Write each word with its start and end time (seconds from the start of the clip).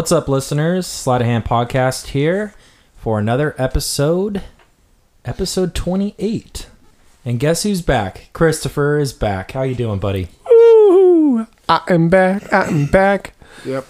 What's 0.00 0.12
up, 0.12 0.28
listeners? 0.30 0.86
Sleight 0.86 1.20
of 1.20 1.26
Hand 1.26 1.44
Podcast 1.44 2.06
here 2.08 2.54
for 2.96 3.18
another 3.18 3.54
episode, 3.58 4.40
episode 5.26 5.74
28. 5.74 6.68
And 7.26 7.38
guess 7.38 7.64
who's 7.64 7.82
back? 7.82 8.30
Christopher 8.32 8.96
is 8.96 9.12
back. 9.12 9.52
How 9.52 9.60
you 9.60 9.74
doing, 9.74 9.98
buddy? 9.98 10.28
Ooh, 10.50 11.46
I 11.68 11.82
am 11.90 12.08
back. 12.08 12.50
I 12.50 12.68
am 12.68 12.86
back. 12.86 13.34
Yep. 13.66 13.86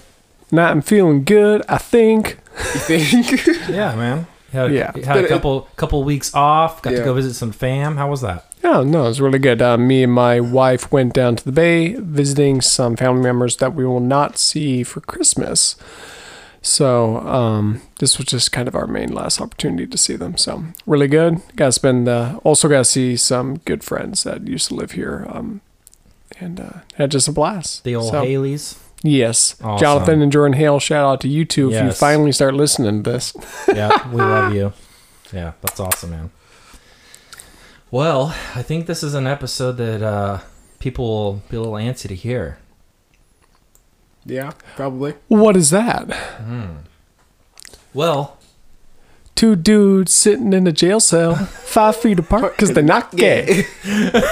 Now 0.50 0.72
I'm 0.72 0.82
feeling 0.82 1.22
good. 1.22 1.62
I 1.68 1.78
think. 1.78 2.38
You 2.58 2.80
think? 2.80 3.46
Yeah, 3.68 3.94
man. 3.94 4.26
Had 4.50 4.72
a, 4.72 4.74
Yeah. 4.74 4.86
had 4.86 5.04
But 5.06 5.16
a 5.18 5.24
it- 5.26 5.28
couple 5.28 5.60
couple 5.76 6.02
weeks 6.02 6.34
off. 6.34 6.82
Got 6.82 6.90
to 6.90 7.04
go 7.04 7.14
visit 7.14 7.34
some 7.34 7.52
fam. 7.52 7.96
How 7.96 8.10
was 8.10 8.22
that? 8.22 8.49
Oh 8.62 8.82
no, 8.82 9.08
it's 9.08 9.20
really 9.20 9.38
good. 9.38 9.62
Uh, 9.62 9.78
me 9.78 10.02
and 10.02 10.12
my 10.12 10.38
wife 10.40 10.92
went 10.92 11.14
down 11.14 11.36
to 11.36 11.44
the 11.44 11.52
bay 11.52 11.94
visiting 11.94 12.60
some 12.60 12.96
family 12.96 13.22
members 13.22 13.56
that 13.56 13.74
we 13.74 13.84
will 13.86 14.00
not 14.00 14.38
see 14.38 14.82
for 14.82 15.00
Christmas. 15.00 15.76
So 16.62 17.18
um, 17.20 17.80
this 18.00 18.18
was 18.18 18.26
just 18.26 18.52
kind 18.52 18.68
of 18.68 18.74
our 18.74 18.86
main 18.86 19.10
last 19.12 19.40
opportunity 19.40 19.86
to 19.86 19.96
see 19.96 20.14
them. 20.16 20.36
So 20.36 20.64
really 20.86 21.08
good. 21.08 21.40
Got 21.56 21.66
to 21.66 21.72
spend. 21.72 22.06
Uh, 22.08 22.38
also 22.44 22.68
got 22.68 22.78
to 22.78 22.84
see 22.84 23.16
some 23.16 23.58
good 23.58 23.82
friends 23.82 24.24
that 24.24 24.46
used 24.46 24.68
to 24.68 24.74
live 24.74 24.92
here. 24.92 25.26
Um, 25.30 25.62
and 26.38 26.60
uh, 26.60 26.70
had 26.96 27.10
just 27.10 27.28
a 27.28 27.32
blast. 27.32 27.84
The 27.84 27.96
old 27.96 28.10
So, 28.12 28.22
Haleys. 28.24 28.78
Yes, 29.02 29.56
Awesome. 29.62 29.78
Jonathan 29.82 30.22
and 30.22 30.30
Jordan 30.30 30.52
Hale. 30.58 30.78
Shout 30.78 31.06
out 31.06 31.20
to 31.22 31.28
you 31.28 31.46
two 31.46 31.72
if 31.72 31.82
you 31.82 31.90
finally 31.92 32.32
start 32.32 32.52
listening 32.54 33.02
to 33.02 33.10
this. 33.10 33.32
Yeah, 33.66 34.10
we 34.10 34.16
love 34.20 34.54
you. 34.54 34.74
Yeah, 35.32 35.52
that's 35.62 35.80
awesome, 35.80 36.10
man. 36.10 36.30
Well, 37.90 38.34
I 38.54 38.62
think 38.62 38.86
this 38.86 39.02
is 39.02 39.14
an 39.14 39.26
episode 39.26 39.72
that 39.78 40.02
uh, 40.02 40.40
people 40.78 41.06
will 41.06 41.32
be 41.50 41.56
a 41.56 41.60
little 41.60 41.74
antsy 41.74 42.06
to 42.08 42.14
hear. 42.14 42.58
yeah, 44.24 44.52
probably. 44.76 45.14
What 45.28 45.56
is 45.56 45.70
that? 45.70 46.08
Well, 47.92 48.36
Two 49.34 49.56
dudes 49.56 50.12
sitting 50.12 50.52
in 50.52 50.66
a 50.66 50.72
jail 50.72 51.00
cell, 51.00 51.34
five 51.64 51.96
feet 51.96 52.18
apart, 52.18 52.52
because 52.56 52.72
they're 52.74 52.82
not 52.84 53.16
gay. 53.16 53.66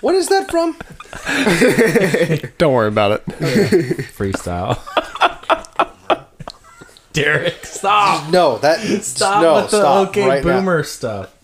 What 0.00 0.14
is 0.14 0.28
that 0.28 0.48
from? 0.48 0.76
Don't 2.58 2.72
worry 2.72 2.86
about 2.86 3.10
it. 3.10 3.26
freestyle. 4.14 4.78
Derek, 7.12 7.66
stop! 7.66 8.30
No, 8.32 8.58
that 8.58 8.78
Stop 9.02 9.42
no, 9.42 9.54
with 9.56 9.72
the 9.72 9.78
stop 9.80 10.08
okay 10.10 10.28
right 10.28 10.44
now. 10.44 10.60
boomer 10.60 10.84
stuff. 10.84 11.34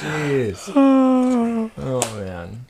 Jeez. 0.00 0.72
oh 0.74 1.70
man. 2.20 2.66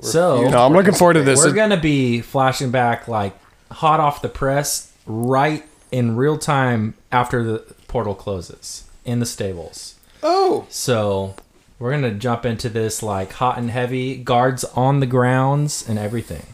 So 0.00 0.48
No, 0.48 0.64
I'm 0.64 0.72
looking 0.72 0.94
forward 0.94 1.14
to 1.14 1.22
this. 1.22 1.44
we're 1.44 1.52
gonna 1.52 1.80
be 1.80 2.20
flashing 2.20 2.70
back 2.70 3.08
like 3.08 3.36
hot 3.70 4.00
off 4.00 4.22
the 4.22 4.28
press, 4.28 4.92
right 5.06 5.64
in 5.90 6.16
real 6.16 6.38
time 6.38 6.94
after 7.10 7.42
the 7.42 7.58
portal 7.88 8.14
closes 8.14 8.84
in 9.04 9.20
the 9.20 9.26
stables. 9.26 9.94
Oh, 10.22 10.66
So 10.68 11.34
we're 11.78 11.92
gonna 11.92 12.12
jump 12.12 12.44
into 12.44 12.68
this 12.68 13.02
like 13.02 13.32
hot 13.34 13.58
and 13.58 13.70
heavy, 13.70 14.16
guards 14.16 14.64
on 14.64 15.00
the 15.00 15.06
grounds 15.06 15.86
and 15.88 15.98
everything. 15.98 16.46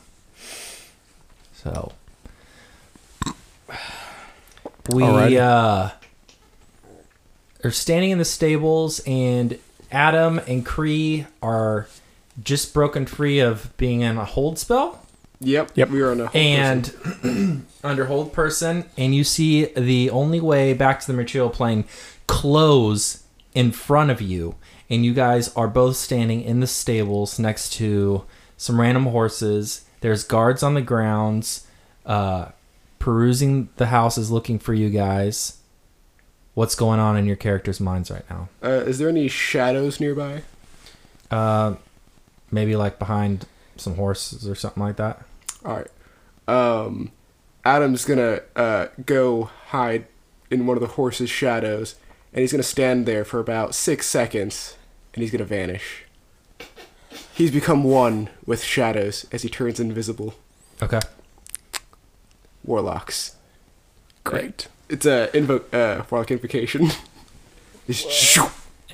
So 1.55 1.93
we 4.89 5.03
Alrighty. 5.05 5.39
uh 5.39 5.91
are 7.65 7.71
standing 7.71 8.11
in 8.11 8.19
the 8.19 8.25
stables 8.25 9.01
and 9.07 9.59
Adam 9.93 10.41
and 10.47 10.65
Cree 10.65 11.27
are 11.43 11.87
just 12.43 12.73
broken 12.73 13.07
free 13.07 13.41
of 13.41 13.77
being 13.77 14.01
in 14.01 14.17
a 14.17 14.25
hold 14.25 14.59
spell 14.59 15.03
Yep. 15.45 15.73
Yep. 15.75 15.91
We 15.91 16.03
were 16.03 16.13
on 16.13 16.21
a 16.21 16.27
whole 16.29 16.41
and 16.41 17.67
under 17.85 18.07
hold 18.07 18.33
person 18.33 18.85
and 18.97 19.15
you 19.15 19.25
see 19.25 19.67
the 19.67 20.11
only 20.11 20.41
way 20.41 20.73
back 20.73 21.01
to 21.01 21.07
the 21.07 21.13
material 21.13 21.51
plane 21.51 21.85
close 22.27 23.25
in 23.55 23.73
front 23.73 24.11
of 24.11 24.21
you 24.21 24.55
and 24.89 25.05
you 25.05 25.13
guys 25.13 25.55
are 25.57 25.69
both 25.69 25.97
standing 25.97 26.43
in 26.43 26.61
the 26.61 26.67
stables 26.67 27.39
next 27.39 27.73
to 27.75 28.25
some 28.57 28.81
random 28.81 29.07
horses 29.07 29.85
there's 30.01 30.25
guards 30.25 30.63
on 30.63 30.75
the 30.75 30.81
grounds 30.81 31.67
uh 32.07 32.47
perusing 32.99 33.69
the 33.77 33.87
houses 33.87 34.31
looking 34.31 34.59
for 34.59 34.75
you 34.75 34.89
guys 34.89 35.59
what's 36.55 36.75
going 36.75 37.01
on 37.01 37.17
in 37.17 37.27
your 37.27 37.37
characters 37.37 37.81
minds 37.81 38.11
right 38.11 38.25
now 38.31 38.49
Uh, 38.63 38.69
is 38.87 38.99
there 38.99 39.09
any 39.09 39.29
shadows 39.29 40.01
nearby? 40.01 40.43
uh 41.31 41.75
maybe 42.51 42.77
like 42.77 42.99
behind 42.99 43.47
some 43.77 43.95
horses 43.97 44.47
or 44.47 44.55
something 44.55 44.83
like 44.83 44.97
that 44.97 45.23
All 45.65 45.77
right. 45.77 45.89
Um, 46.49 47.13
Adam's 47.65 48.05
gonna 48.05 48.41
uh, 48.57 48.89
go 49.07 49.45
hide 49.69 50.07
in 50.51 50.67
one 50.67 50.77
of 50.77 50.81
the 50.83 50.89
horse's 50.89 51.31
shadows, 51.31 51.95
and 52.33 52.41
he's 52.41 52.51
gonna 52.53 52.63
stand 52.65 53.07
there 53.07 53.25
for 53.25 53.39
about 53.39 53.75
six 53.75 54.07
seconds, 54.09 54.77
and 55.15 55.23
he's 55.23 55.31
gonna 55.31 55.45
vanish. 55.45 56.05
He's 57.33 57.51
become 57.53 57.85
one 57.85 58.29
with 58.45 58.63
shadows 58.65 59.25
as 59.33 59.43
he 59.43 59.49
turns 59.49 59.79
invisible. 59.81 60.35
okay 60.83 61.01
Warlocks. 62.65 63.37
Great. 64.25 64.69
It's 64.93 65.07
a 65.07 65.35
invoke 65.37 65.73
uh, 65.75 66.03
warlock 66.11 66.31
invocation. 66.31 66.91
he's, 67.87 68.37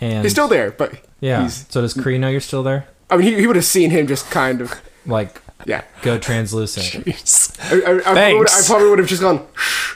and 0.01 0.23
he's 0.23 0.33
still 0.33 0.49
there, 0.49 0.71
but 0.71 0.93
yeah 1.21 1.41
he's- 1.43 1.67
so 1.69 1.81
does 1.81 1.95
Cree 1.95 2.17
know 2.19 2.29
you're 2.29 2.41
still 2.41 2.63
there 2.63 2.87
I 3.11 3.17
mean, 3.17 3.27
he, 3.27 3.41
he 3.41 3.47
would 3.47 3.57
have 3.57 3.65
seen 3.65 3.91
him 3.91 4.07
just 4.07 4.31
kind 4.31 4.61
of 4.61 4.75
like 5.07 5.41
yeah. 5.67 5.83
go 6.03 6.19
translucent. 6.19 7.05
Jeez. 7.07 7.59
I, 7.61 7.93
I, 7.93 7.97
I, 7.99 8.01
probably 8.03 8.35
would, 8.39 8.51
I 8.51 8.63
probably 8.67 8.91
would 8.91 8.99
have 8.99 9.09
just 9.09 9.23
gone, 9.23 9.47
Shh. 9.55 9.95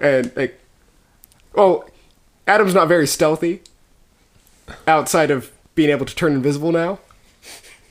and 0.00 0.32
like, 0.36 0.58
well, 1.54 1.88
Adam's 2.46 2.74
not 2.74 2.88
very 2.88 3.06
stealthy. 3.06 3.62
Outside 4.86 5.30
of 5.30 5.50
being 5.74 5.90
able 5.90 6.04
to 6.06 6.14
turn 6.14 6.32
invisible 6.34 6.72
now, 6.72 6.98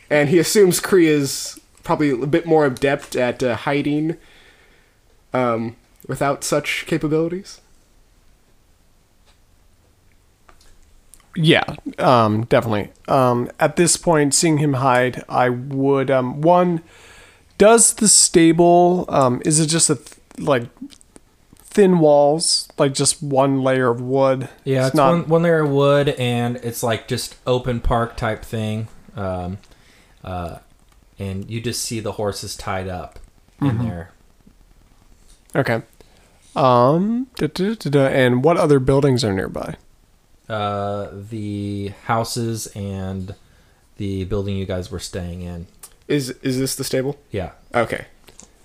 and 0.10 0.30
he 0.30 0.38
assumes 0.40 0.80
Cree 0.80 1.08
is 1.08 1.60
probably 1.84 2.12
a 2.12 2.28
bit 2.28 2.46
more 2.46 2.66
adept 2.66 3.16
at 3.16 3.42
uh, 3.42 3.56
hiding, 3.56 4.16
um, 5.34 5.76
without 6.08 6.44
such 6.44 6.86
capabilities. 6.88 7.62
Yeah, 11.36 11.76
um, 12.00 12.46
definitely. 12.46 12.90
Um, 13.08 13.52
at 13.60 13.76
this 13.76 13.96
point, 13.96 14.34
seeing 14.34 14.58
him 14.58 14.74
hide, 14.74 15.24
I 15.30 15.50
would 15.50 16.10
um, 16.10 16.42
one. 16.42 16.82
Does 17.60 17.94
the 17.94 18.08
stable 18.08 19.06
um, 19.10 19.42
is 19.46 19.60
it 19.60 19.68
just 19.68 19.90
a 19.90 19.96
th- 19.96 20.18
like 20.40 20.64
thin 21.56 22.00
walls, 22.00 22.68
like 22.80 22.96
just 22.96 23.22
one 23.22 23.62
layer 23.62 23.90
of 23.90 24.02
wood? 24.02 24.50
Yeah, 24.64 24.88
it's, 24.88 24.96
one, 24.96 25.28
one 25.28 25.44
layer 25.44 25.60
of 25.60 25.70
wood, 25.70 26.10
and 26.10 26.58
it's 26.58 26.82
like 26.82 27.08
just 27.08 27.36
open 27.46 27.82
park 27.82 28.18
type 28.18 28.44
thing. 28.44 28.88
Um, 29.16 29.60
uh, 30.24 30.58
and 31.20 31.50
you 31.50 31.62
just 31.62 31.84
see 31.84 32.00
the 32.00 32.14
horses 32.14 32.56
tied 32.56 32.88
up 32.88 33.20
in 33.62 33.80
there. 33.80 34.12
Okay. 35.56 35.82
Um, 36.58 37.28
da, 37.36 37.48
da, 37.48 37.76
da, 37.76 37.90
da, 37.90 38.06
and 38.08 38.44
what 38.44 38.58
other 38.58 38.80
buildings 38.80 39.24
are 39.24 39.32
nearby? 39.34 39.76
Uh, 40.50 41.10
the 41.30 41.90
houses 42.06 42.68
and 42.68 43.36
the 43.98 44.24
building 44.26 44.56
you 44.58 44.66
guys 44.66 44.90
were 44.90 45.00
staying 45.00 45.42
in. 45.42 45.68
Is 46.08 46.30
is 46.42 46.58
this 46.58 46.76
the 46.76 46.84
stable? 46.84 47.18
Yeah, 47.32 47.52
Okay. 47.76 48.06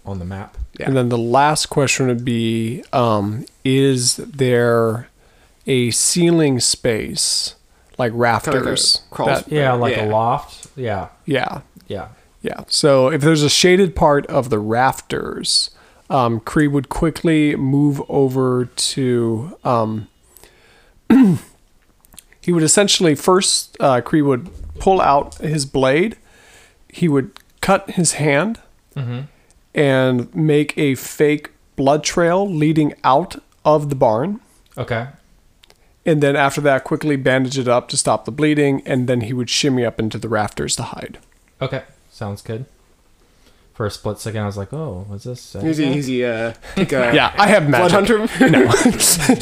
on 0.06 0.19
the 0.21 0.25
map. 0.25 0.56
Yeah. 0.79 0.87
And 0.87 0.97
then 0.97 1.09
the 1.11 1.19
last 1.19 1.67
question 1.67 2.06
would 2.06 2.25
be: 2.25 2.85
um, 2.93 3.44
Is 3.65 4.17
there 4.17 5.09
a 5.67 5.91
ceiling 5.91 6.61
space 6.61 7.56
like 7.99 8.12
rafters? 8.15 9.03
crawl 9.11 9.29
that- 9.29 9.50
Yeah, 9.50 9.73
like 9.75 9.97
a 9.97 10.06
loft. 10.06 10.69
Yeah, 10.77 11.09
yeah, 11.27 11.61
yeah. 11.89 12.09
yeah. 12.43 12.61
So 12.69 13.09
if 13.09 13.21
there's 13.23 13.43
a 13.43 13.50
shaded 13.50 13.94
part 13.97 14.25
of 14.27 14.49
the 14.50 14.59
rafters, 14.61 15.71
um, 16.11 16.41
Cree 16.41 16.69
would 16.69 16.89
quickly 16.89 17.57
move 17.57 18.03
over 18.09 18.67
to. 18.67 19.57
Um, 19.65 20.09
he 22.41 22.53
would 22.53 22.63
essentially 22.63 23.15
first 23.15 23.77
uh, 23.81 24.01
Cree 24.01 24.23
would 24.23 24.49
pull 24.79 25.01
out 25.01 25.37
his 25.37 25.67
blade. 25.67 26.17
He 26.89 27.09
would 27.09 27.31
cut 27.61 27.91
his 27.93 28.13
hand 28.13 28.61
and 29.75 30.35
make 30.35 30.77
a 30.77 30.95
fake 30.95 31.51
blood 31.77 32.05
trail 32.05 32.49
leading 32.49 32.95
out 33.05 33.37
of 33.65 33.89
the 33.89 33.95
barn. 33.95 34.41
Okay. 34.77 35.09
And 36.05 36.23
then 36.23 36.35
after 36.37 36.61
that, 36.63 36.85
quickly 36.85 37.17
bandage 37.17 37.59
it 37.59 37.69
up 37.69 37.89
to 37.89 37.97
stop 37.97 38.25
the 38.25 38.33
bleeding, 38.33 38.83
and 38.85 39.09
then 39.09 39.23
he 39.23 39.33
would 39.33 39.49
shimmy 39.49 39.85
up 39.85 40.01
into 40.01 40.19
the 40.19 40.29
rafters 40.29 40.75
to 40.77 40.83
hide. 40.83 41.19
Okay. 41.61 41.85
Sounds 42.11 42.43
good. 42.43 42.65
For 43.82 43.87
a 43.87 43.90
split 43.90 44.20
second, 44.20 44.43
I 44.43 44.46
was 44.46 44.56
like, 44.56 44.73
"Oh, 44.73 45.05
what's 45.08 45.25
this?" 45.25 45.56
Easy, 45.56 45.87
easy. 45.87 46.25
Uh, 46.25 46.52
take 46.76 46.93
a 46.93 47.11
Yeah, 47.12 47.34
I 47.37 47.49
have 47.49 47.69
magic. 47.69 47.90
blood 47.90 48.08
magic. 48.08 48.31
hunter. 48.31 49.37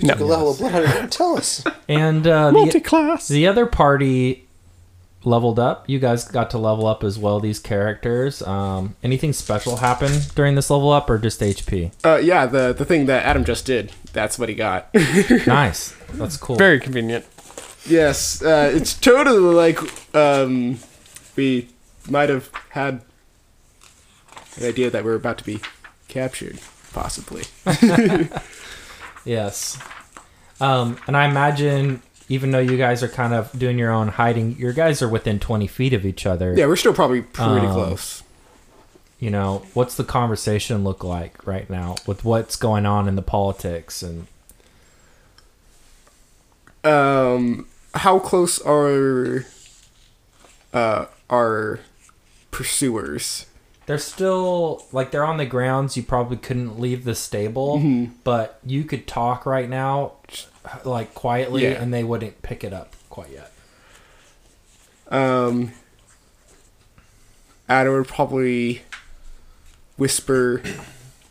the 0.00 0.24
level 0.24 0.50
of 0.50 0.58
blood 0.58 0.72
hunter. 0.84 1.06
Tell 1.06 1.36
us. 1.36 1.64
And 1.88 2.26
uh, 2.26 2.46
the, 2.48 2.52
Multi-class. 2.58 3.28
the 3.28 3.46
other 3.46 3.66
party 3.66 4.48
leveled 5.22 5.60
up. 5.60 5.88
You 5.88 6.00
guys 6.00 6.24
got 6.26 6.50
to 6.50 6.58
level 6.58 6.88
up 6.88 7.04
as 7.04 7.16
well. 7.16 7.38
These 7.38 7.60
characters. 7.60 8.42
Um, 8.42 8.96
anything 9.04 9.32
special 9.32 9.76
happen 9.76 10.10
during 10.34 10.56
this 10.56 10.68
level 10.68 10.90
up, 10.90 11.08
or 11.08 11.16
just 11.16 11.40
HP? 11.40 11.92
Uh, 12.04 12.16
yeah, 12.16 12.46
the 12.46 12.72
the 12.72 12.84
thing 12.84 13.06
that 13.06 13.24
Adam 13.24 13.44
just 13.44 13.64
did. 13.64 13.92
That's 14.12 14.40
what 14.40 14.48
he 14.48 14.56
got. 14.56 14.92
nice. 15.46 15.94
That's 16.14 16.36
cool. 16.36 16.56
Very 16.56 16.80
convenient. 16.80 17.24
yes, 17.86 18.42
uh, 18.42 18.72
it's 18.74 18.92
totally 18.94 19.38
like 19.54 19.78
um, 20.16 20.80
we 21.36 21.68
might 22.08 22.28
have 22.28 22.50
had 22.70 23.02
the 24.58 24.68
idea 24.68 24.90
that 24.90 25.04
we 25.04 25.10
are 25.10 25.14
about 25.14 25.38
to 25.38 25.44
be 25.44 25.60
captured, 26.08 26.58
possibly. 26.92 27.44
Yes. 29.24 29.78
Um, 30.60 30.98
and 31.06 31.16
I 31.16 31.24
imagine, 31.26 32.02
even 32.28 32.50
though 32.50 32.58
you 32.58 32.76
guys 32.76 33.02
are 33.02 33.08
kind 33.08 33.32
of 33.32 33.50
doing 33.58 33.78
your 33.78 33.90
own 33.90 34.08
hiding, 34.08 34.56
your 34.58 34.74
guys 34.74 35.00
are 35.00 35.08
within 35.08 35.38
20 35.40 35.66
feet 35.66 35.94
of 35.94 36.04
each 36.04 36.26
other. 36.26 36.54
Yeah, 36.54 36.66
we're 36.66 36.76
still 36.76 36.92
probably 36.92 37.22
pretty 37.22 37.66
Um, 37.66 37.72
close. 37.72 38.22
You 39.18 39.30
know, 39.30 39.62
what's 39.72 39.94
the 39.94 40.04
conversation 40.04 40.84
look 40.84 41.02
like 41.02 41.46
right 41.46 41.70
now 41.70 41.96
with 42.06 42.22
what's 42.22 42.56
going 42.56 42.84
on 42.84 43.08
in 43.08 43.16
the 43.16 43.22
politics 43.22 44.02
and 44.02 44.26
Um, 46.84 47.66
how 47.94 48.18
close 48.18 48.60
are 48.60 49.46
uh 50.74 51.06
our 51.30 51.80
pursuers? 52.54 53.46
they're 53.86 53.98
still 53.98 54.82
like 54.92 55.10
they're 55.10 55.24
on 55.26 55.36
the 55.36 55.44
grounds. 55.44 55.94
You 55.94 56.02
probably 56.02 56.38
couldn't 56.38 56.80
leave 56.80 57.04
the 57.04 57.14
stable, 57.14 57.82
but 58.24 58.58
you 58.64 58.82
could 58.84 59.06
talk 59.06 59.44
right 59.44 59.68
now, 59.68 60.12
like 60.84 61.12
quietly, 61.14 61.64
Yeah. 61.64 61.82
and 61.82 61.92
they 61.92 62.02
wouldn't 62.02 62.40
pick 62.40 62.64
it 62.64 62.72
up 62.72 62.94
quite 63.10 63.28
yet. 63.30 63.52
Um, 65.08 65.72
Adam 67.68 67.92
would 67.92 68.08
probably 68.08 68.82
whisper 69.98 70.62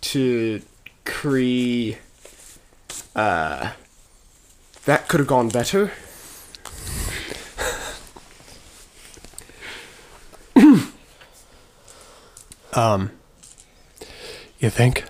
to 0.02 0.62
Cree, 1.06 1.98
uh, 3.16 3.72
that 4.86 5.08
could 5.08 5.19
have 5.22 5.28
gone 5.28 5.50
better. 5.50 5.92
Um, 12.75 13.12
you 14.60 14.70
think? 14.70 15.06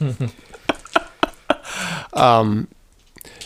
um, 2.12 2.68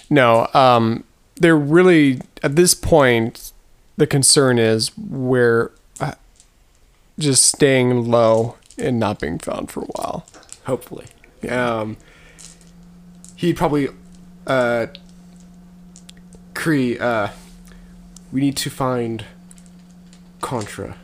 no. 0.08 0.48
Um, 0.54 1.04
they're 1.36 1.56
really 1.56 2.20
at 2.42 2.56
this 2.56 2.74
point. 2.74 3.52
The 3.96 4.06
concern 4.06 4.58
is 4.58 4.96
we're 4.96 5.70
uh, 6.00 6.12
just 7.18 7.44
staying 7.44 8.10
low 8.10 8.56
and 8.78 8.98
not 8.98 9.20
being 9.20 9.38
found 9.38 9.70
for 9.70 9.82
a 9.82 9.86
while. 9.86 10.26
Hopefully. 10.64 11.06
Um, 11.48 11.96
he'd 13.36 13.56
probably, 13.56 13.88
uh, 14.46 14.86
Cree, 16.54 16.98
uh, 16.98 17.28
we 18.30 18.40
need 18.40 18.56
to 18.58 18.70
find 18.70 19.24
Contra. 20.40 20.96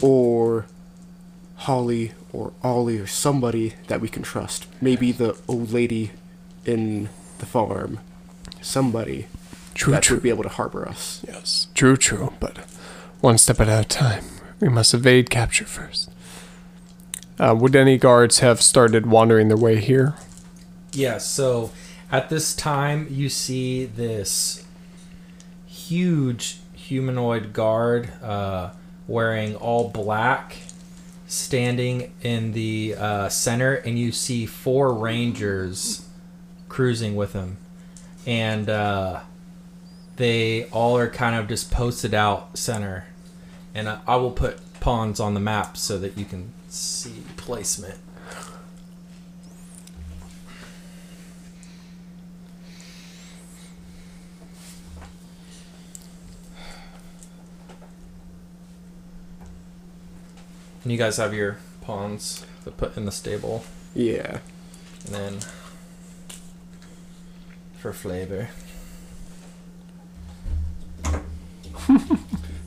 Or 0.00 0.66
Holly 1.60 2.12
or 2.32 2.52
Ollie 2.62 2.98
or 2.98 3.06
somebody 3.06 3.74
that 3.88 4.00
we 4.00 4.08
can 4.08 4.22
trust. 4.22 4.66
Maybe 4.80 5.12
the 5.12 5.36
old 5.46 5.72
lady 5.72 6.12
in 6.64 7.10
the 7.38 7.46
farm. 7.46 8.00
Somebody 8.62 9.26
True, 9.74 9.92
that 9.92 10.02
true. 10.02 10.16
would 10.16 10.22
be 10.22 10.30
able 10.30 10.42
to 10.42 10.48
harbor 10.48 10.88
us. 10.88 11.22
Yes, 11.26 11.68
true, 11.74 11.96
true. 11.96 12.32
But 12.40 12.58
one 13.20 13.38
step 13.38 13.60
at 13.60 13.68
a 13.68 13.86
time. 13.86 14.24
We 14.58 14.68
must 14.68 14.92
evade 14.94 15.30
capture 15.30 15.64
first. 15.64 16.10
Uh, 17.38 17.54
would 17.58 17.74
any 17.74 17.96
guards 17.96 18.40
have 18.40 18.60
started 18.60 19.06
wandering 19.06 19.48
their 19.48 19.56
way 19.56 19.80
here? 19.80 20.14
Yeah, 20.92 21.18
so 21.18 21.72
at 22.12 22.28
this 22.28 22.54
time 22.54 23.06
you 23.10 23.28
see 23.28 23.84
this 23.86 24.64
huge 25.66 26.58
humanoid 26.74 27.52
guard 27.52 28.10
uh, 28.22 28.70
wearing 29.06 29.56
all 29.56 29.88
black 29.88 30.56
standing 31.30 32.12
in 32.22 32.50
the 32.52 32.96
uh, 32.98 33.28
center, 33.28 33.74
and 33.74 33.96
you 33.96 34.10
see 34.10 34.46
four 34.46 34.92
rangers 34.92 36.08
cruising 36.68 37.14
with 37.14 37.32
him. 37.32 37.56
And 38.26 38.68
uh, 38.68 39.20
they 40.16 40.64
all 40.70 40.98
are 40.98 41.08
kind 41.08 41.36
of 41.36 41.48
just 41.48 41.70
posted 41.70 42.14
out 42.14 42.58
center. 42.58 43.06
And 43.74 43.88
I, 43.88 44.00
I 44.08 44.16
will 44.16 44.32
put 44.32 44.58
pawns 44.80 45.20
on 45.20 45.34
the 45.34 45.40
map 45.40 45.76
so 45.76 45.98
that 45.98 46.18
you 46.18 46.24
can 46.24 46.52
see 46.68 47.22
placement. 47.36 47.98
And 60.82 60.90
you 60.92 60.98
guys 60.98 61.16
have 61.18 61.34
your 61.34 61.58
pawns 61.82 62.44
to 62.64 62.70
put 62.70 62.96
in 62.96 63.04
the 63.04 63.12
stable, 63.12 63.64
Yeah. 63.94 64.38
and 65.06 65.14
then 65.14 65.38
for 67.78 67.92
flavor. 67.92 68.48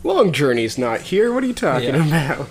Long 0.04 0.32
Journey's 0.32 0.78
not 0.78 1.02
here. 1.02 1.32
What 1.34 1.44
are 1.44 1.48
you 1.48 1.54
talking 1.54 1.96
Yeah. 1.96 2.34
about? 2.34 2.48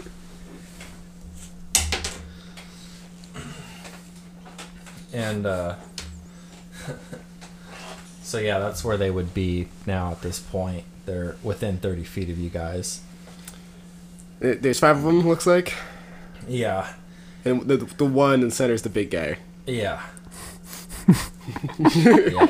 And 5.12 5.46
uh, 5.46 5.74
so 8.22 8.38
yeah, 8.38 8.58
that's 8.58 8.84
where 8.84 8.96
they 8.96 9.10
would 9.10 9.34
be 9.34 9.68
now 9.86 10.10
at 10.12 10.22
this 10.22 10.38
point. 10.38 10.84
They're 11.04 11.36
within 11.42 11.78
thirty 11.78 12.04
feet 12.04 12.30
of 12.30 12.38
you 12.38 12.48
guys. 12.50 13.00
There's 14.42 14.80
five 14.80 14.96
of 14.96 15.04
them, 15.04 15.20
looks 15.26 15.46
like. 15.46 15.74
Yeah, 16.48 16.92
And 17.44 17.62
the, 17.62 17.76
the 17.76 18.04
one 18.04 18.34
in 18.34 18.48
the 18.48 18.50
center 18.50 18.74
is 18.74 18.82
the 18.82 18.88
big 18.90 19.10
guy. 19.10 19.38
yeah. 19.66 20.02
yeah. 21.78 22.46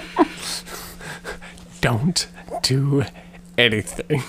Don't 1.81 2.27
do 2.63 3.05
anything. 3.59 4.23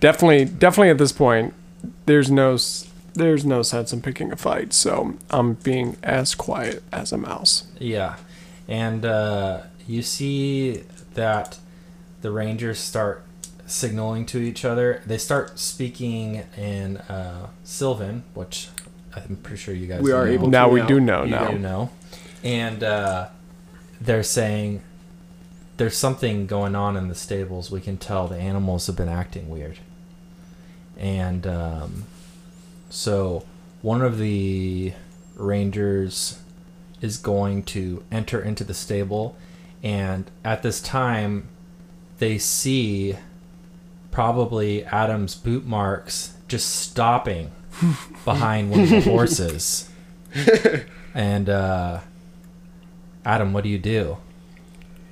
definitely, 0.00 0.44
definitely 0.46 0.90
at 0.90 0.98
this 0.98 1.12
point, 1.12 1.52
there's 2.06 2.30
no, 2.30 2.56
there's 3.14 3.44
no 3.44 3.62
sense 3.62 3.92
in 3.92 4.00
picking 4.02 4.32
a 4.32 4.36
fight. 4.36 4.72
So 4.72 5.14
I'm 5.30 5.54
being 5.54 5.96
as 6.02 6.34
quiet 6.34 6.82
as 6.92 7.12
a 7.12 7.18
mouse. 7.18 7.66
Yeah, 7.78 8.16
and 8.66 9.04
uh, 9.04 9.62
you 9.86 10.02
see 10.02 10.84
that 11.14 11.58
the 12.22 12.30
rangers 12.30 12.78
start 12.78 13.24
signaling 13.68 14.26
to 14.26 14.38
each 14.38 14.64
other. 14.64 15.02
They 15.06 15.18
start 15.18 15.58
speaking 15.58 16.44
in 16.56 16.96
uh, 16.98 17.48
Sylvan, 17.64 18.24
which 18.34 18.68
I'm 19.14 19.36
pretty 19.36 19.58
sure 19.58 19.74
you 19.74 19.86
guys 19.86 20.00
We 20.02 20.12
are 20.12 20.26
know. 20.26 20.32
able 20.32 20.44
to 20.46 20.50
now 20.50 20.68
we 20.68 20.80
now. 20.80 20.86
do 20.86 21.00
know 21.00 21.24
you 21.24 21.30
now. 21.30 21.50
do 21.50 21.58
know, 21.58 21.90
and 22.42 22.82
uh, 22.82 23.28
they're 24.00 24.22
saying 24.22 24.82
there's 25.76 25.96
something 25.96 26.46
going 26.46 26.74
on 26.74 26.96
in 26.96 27.08
the 27.08 27.14
stables. 27.14 27.70
We 27.70 27.80
can 27.80 27.96
tell 27.98 28.26
the 28.26 28.36
animals 28.38 28.86
have 28.88 28.96
been 28.96 29.08
acting 29.08 29.48
weird, 29.48 29.78
and 30.96 31.46
um, 31.46 32.04
so 32.90 33.44
one 33.82 34.02
of 34.02 34.18
the 34.18 34.92
rangers 35.36 36.40
is 37.00 37.16
going 37.16 37.62
to 37.62 38.02
enter 38.10 38.40
into 38.42 38.64
the 38.64 38.74
stable, 38.74 39.36
and 39.82 40.28
at 40.44 40.62
this 40.62 40.80
time, 40.80 41.48
they 42.18 42.38
see 42.38 43.16
probably 44.10 44.84
Adam's 44.84 45.34
boot 45.34 45.66
marks 45.66 46.34
just 46.48 46.76
stopping 46.76 47.52
behind 48.24 48.70
one 48.70 48.80
of 48.80 48.90
the 48.90 49.00
horses. 49.02 49.88
and 51.14 51.48
uh, 51.48 52.00
Adam, 53.24 53.52
what 53.52 53.64
do 53.64 53.70
you 53.70 53.78
do? 53.78 54.18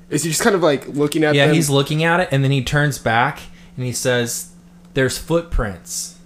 Is 0.08 0.22
he 0.22 0.30
just 0.30 0.42
kind 0.42 0.54
of 0.54 0.62
like 0.62 0.86
looking 0.88 1.24
at 1.24 1.34
yeah, 1.34 1.46
them? 1.46 1.54
he's 1.54 1.68
looking 1.68 2.04
at 2.04 2.20
it, 2.20 2.28
and 2.30 2.44
then 2.44 2.50
he 2.50 2.62
turns 2.62 2.98
back 2.98 3.40
and 3.76 3.84
he 3.84 3.92
says, 3.92 4.52
"There's 4.94 5.18
footprints." 5.18 6.18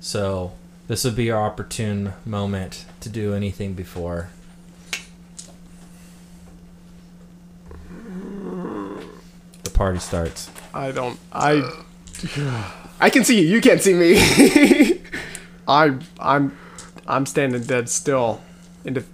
So 0.00 0.52
this 0.88 1.04
would 1.04 1.14
be 1.14 1.30
our 1.30 1.46
opportune 1.46 2.12
moment 2.24 2.84
to 3.00 3.08
do 3.08 3.32
anything 3.32 3.74
before. 3.74 4.30
The 9.62 9.70
party 9.72 10.00
starts. 10.00 10.50
I 10.74 10.90
don't. 10.90 11.18
I. 11.32 11.62
I 13.00 13.10
can 13.10 13.24
see 13.24 13.40
you. 13.40 13.46
You 13.48 13.60
can't 13.60 13.80
see 13.82 13.94
me. 13.94 15.00
I. 15.68 15.96
I'm. 16.18 16.56
I'm 17.06 17.26
standing 17.26 17.62
dead 17.62 17.88
still. 17.88 18.40
And 18.86 18.96
if, 18.98 19.08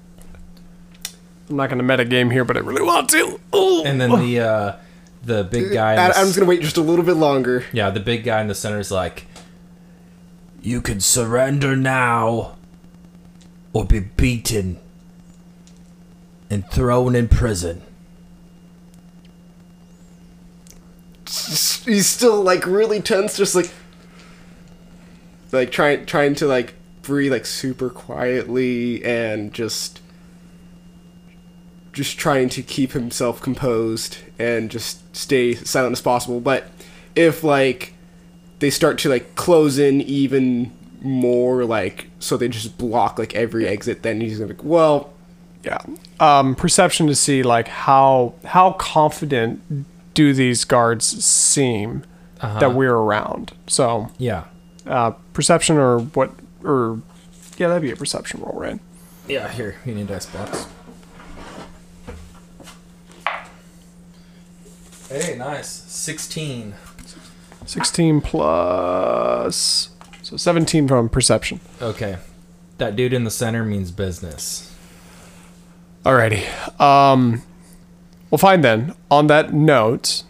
I'm 1.49 1.57
not 1.57 1.71
gonna 1.71 1.83
meta 1.83 2.05
game 2.05 2.31
here, 2.31 2.45
but 2.45 2.57
I 2.57 2.61
really 2.61 2.83
want 2.83 3.09
to. 3.11 3.41
Ooh. 3.55 3.83
and 3.85 4.01
then 4.01 4.11
the 4.21 4.41
uh, 4.47 4.77
the 5.25 5.45
big 5.45 5.73
guy. 5.73 5.93
in 5.93 5.97
the 5.97 6.03
Ad- 6.03 6.11
s- 6.13 6.19
Adam's 6.19 6.37
gonna 6.37 6.49
wait 6.49 6.61
just 6.63 6.77
a 6.77 6.83
little 6.83 7.05
bit 7.05 7.17
longer. 7.17 7.65
Yeah, 7.73 7.91
the 7.91 8.01
big 8.01 8.23
guy 8.25 8.41
in 8.41 8.49
the 8.49 8.55
center 8.55 8.79
is 8.79 8.91
like, 8.91 9.27
You 10.63 10.81
can 10.81 11.01
surrender 11.01 11.75
now, 11.77 12.57
or 13.73 13.85
be 13.85 14.01
beaten 14.01 14.79
and 16.49 16.69
thrown 16.71 17.15
in 17.17 17.29
prison. 17.29 17.83
He's 21.51 22.07
still 22.07 22.43
like 22.43 22.67
really 22.67 23.01
tense, 23.01 23.37
just 23.37 23.55
like 23.55 23.71
like 25.53 25.73
trying 25.73 26.07
trying 26.07 26.35
to 26.37 26.47
like 26.47 26.75
breathe 27.03 27.33
like 27.33 27.47
super 27.47 27.91
quietly 27.91 29.05
and 29.05 29.53
just 29.53 30.01
just 31.93 32.19
trying 32.19 32.49
to 32.49 32.63
keep 32.63 32.93
himself 32.93 33.41
composed 33.41 34.19
and 34.39 34.71
just 34.71 35.15
stay 35.17 35.55
silent 35.55 35.93
as 35.93 36.01
possible. 36.01 36.41
But 36.41 36.71
if 37.17 37.43
like 37.43 37.95
they 38.61 38.71
start 38.71 38.99
to 38.99 39.09
like 39.09 39.35
close 39.35 39.79
in 39.79 40.01
even 40.03 40.73
more, 41.03 41.65
like 41.65 42.11
so 42.21 42.37
they 42.37 42.49
just 42.49 42.79
block 42.79 43.19
like 43.19 43.35
every 43.35 43.67
exit, 43.67 44.03
then 44.03 44.21
he's 44.21 44.39
gonna 44.39 44.53
be 44.53 44.55
like, 44.55 44.65
well, 44.65 45.13
Yeah. 45.65 45.79
Um, 46.21 46.55
perception 46.55 47.07
to 47.09 47.15
see 47.15 47.43
like 47.43 47.69
how 47.69 48.35
how 48.45 48.73
confident 48.73 49.61
do 50.15 50.33
these 50.33 50.65
guards 50.65 51.07
seem 51.25 52.03
that 52.41 52.75
we're 52.75 52.95
around. 52.95 53.53
So 53.67 54.11
Yeah. 54.19 54.45
uh, 54.87 55.11
perception 55.33 55.77
or 55.77 55.99
what 56.01 56.33
or 56.65 57.01
yeah, 57.59 57.69
that'd 57.69 57.83
be 57.83 57.91
a 57.91 57.97
perception 57.97 58.41
roll, 58.41 58.59
right? 58.59 58.81
Yeah, 59.29 59.49
here, 59.51 59.77
you 59.85 59.95
need 59.95 60.07
dice 60.09 60.27
box. 60.27 60.67
Hey, 65.09 65.37
nice. 65.37 65.69
16. 65.69 66.75
Sixteen 67.67 68.21
plus 68.21 69.91
so 70.23 70.37
seventeen 70.37 70.89
from 70.89 71.09
perception. 71.09 71.61
Okay. 71.81 72.17
That 72.79 72.97
dude 72.97 73.13
in 73.13 73.25
the 73.25 73.31
center 73.31 73.65
means 73.65 73.91
business. 73.91 74.75
Alrighty. 76.05 76.49
Um, 76.81 77.43
well, 78.31 78.39
fine 78.39 78.61
then. 78.61 78.95
On 79.11 79.27
that 79.27 79.53
note, 79.53 80.23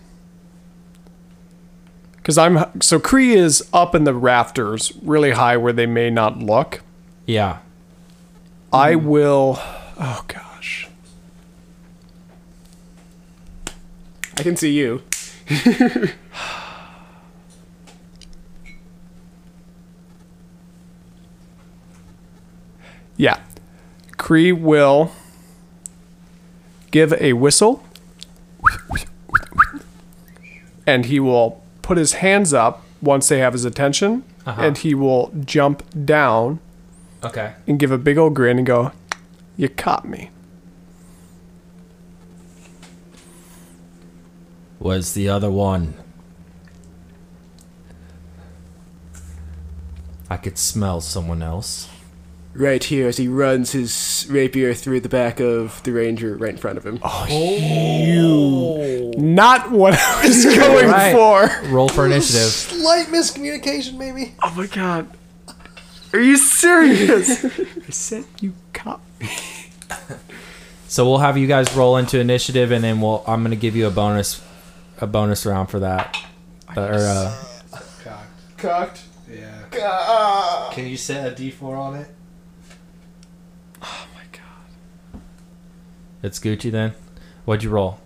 because 2.16 2.38
I'm 2.38 2.80
so 2.80 2.99
Cree 2.99 3.33
is 3.35 3.69
up 3.73 3.95
in 3.95 4.04
the 4.04 4.14
rafters, 4.14 4.92
really 5.02 5.33
high 5.33 5.57
where 5.57 5.73
they 5.73 5.87
may 5.87 6.11
not 6.11 6.38
look. 6.38 6.83
Yeah. 7.26 7.59
I 8.73 8.95
will. 8.95 9.59
Oh 9.99 10.25
gosh. 10.28 10.88
I 14.37 14.42
can 14.42 14.57
see 14.57 14.73
you. 14.73 15.02
Yeah. 23.21 23.38
Cree 24.16 24.50
will 24.50 25.12
give 26.90 27.12
a 27.21 27.35
whistle, 27.35 27.85
and 30.87 31.07
he 31.07 31.21
will 31.21 31.62
put 31.83 31.99
his 31.99 32.15
hands 32.15 32.53
up 32.55 32.83
once 33.03 33.29
they 33.29 33.39
have 33.39 33.53
his 33.53 33.65
attention, 33.65 34.25
Uh-huh. 34.47 34.61
and 34.62 34.79
he 34.79 34.95
will 34.95 35.31
jump 35.45 35.83
down 36.05 36.59
Okay. 37.23 37.53
and 37.67 37.79
give 37.79 37.91
a 37.91 37.99
big 37.99 38.17
old 38.19 38.35
grin 38.35 38.59
and 38.59 38.67
go, 38.67 38.93
"You 39.57 39.69
caught 39.69 40.09
me." 40.09 40.31
Where's 44.79 45.12
the 45.12 45.29
other 45.29 45.50
one? 45.50 45.95
I 50.31 50.37
could 50.39 50.57
smell 50.57 51.00
someone 51.03 51.43
else. 51.43 51.89
Right 52.61 52.85
here 52.85 53.09
as 53.09 53.17
he 53.17 53.26
runs 53.26 53.73
his 53.73 54.26
rapier 54.29 54.75
through 54.75 55.00
the 55.00 55.09
back 55.09 55.40
of 55.40 55.83
the 55.85 55.93
ranger 55.93 56.37
right 56.37 56.50
in 56.50 56.59
front 56.59 56.76
of 56.76 56.85
him. 56.85 56.99
Oh, 57.02 57.26
you! 57.26 59.14
Not 59.17 59.71
what 59.71 59.95
I 59.99 60.26
was 60.26 60.45
going 60.57 60.87
Right. 60.88 61.12
for. 61.14 61.69
Roll 61.71 61.88
for 61.88 62.05
initiative. 62.05 62.43
Slight 62.50 63.07
miscommunication, 63.07 63.97
maybe. 63.97 64.35
Oh 64.43 64.52
my 64.55 64.67
god. 64.67 65.09
Are 66.12 66.21
you 66.21 66.37
serious? 66.37 67.45
I 67.47 67.90
said 67.90 68.25
you 68.40 68.52
caught 68.75 69.00
me. 69.19 69.29
So 70.87 71.05
we'll 71.09 71.19
have 71.19 71.38
you 71.38 71.47
guys 71.47 71.73
roll 71.76 71.97
into 71.99 72.19
initiative, 72.19 72.73
and 72.73 72.83
then 72.83 73.00
we'll. 73.00 73.23
I'm 73.25 73.45
gonna 73.45 73.55
give 73.55 73.76
you 73.76 73.87
a 73.87 73.93
bonus, 73.93 74.45
a 75.00 75.07
bonus 75.07 75.47
round 75.47 75.71
for 75.71 75.79
that. 75.79 76.17
Uh, 76.76 76.81
or 76.81 76.95
uh, 76.95 77.37
Cocked. 78.02 78.59
Cocked. 78.59 79.02
Yeah. 79.31 80.69
Can 80.73 80.88
you 80.88 80.97
set 80.97 81.33
a 81.33 81.35
D4 81.40 81.62
on 81.79 81.95
it? 81.95 82.09
Oh 83.81 84.07
my 84.17 84.23
god. 84.33 85.21
It's 86.23 86.39
Gucci 86.39 86.71
then. 86.71 86.95
What'd 87.45 87.62
you 87.65 87.71
roll? 87.71 87.99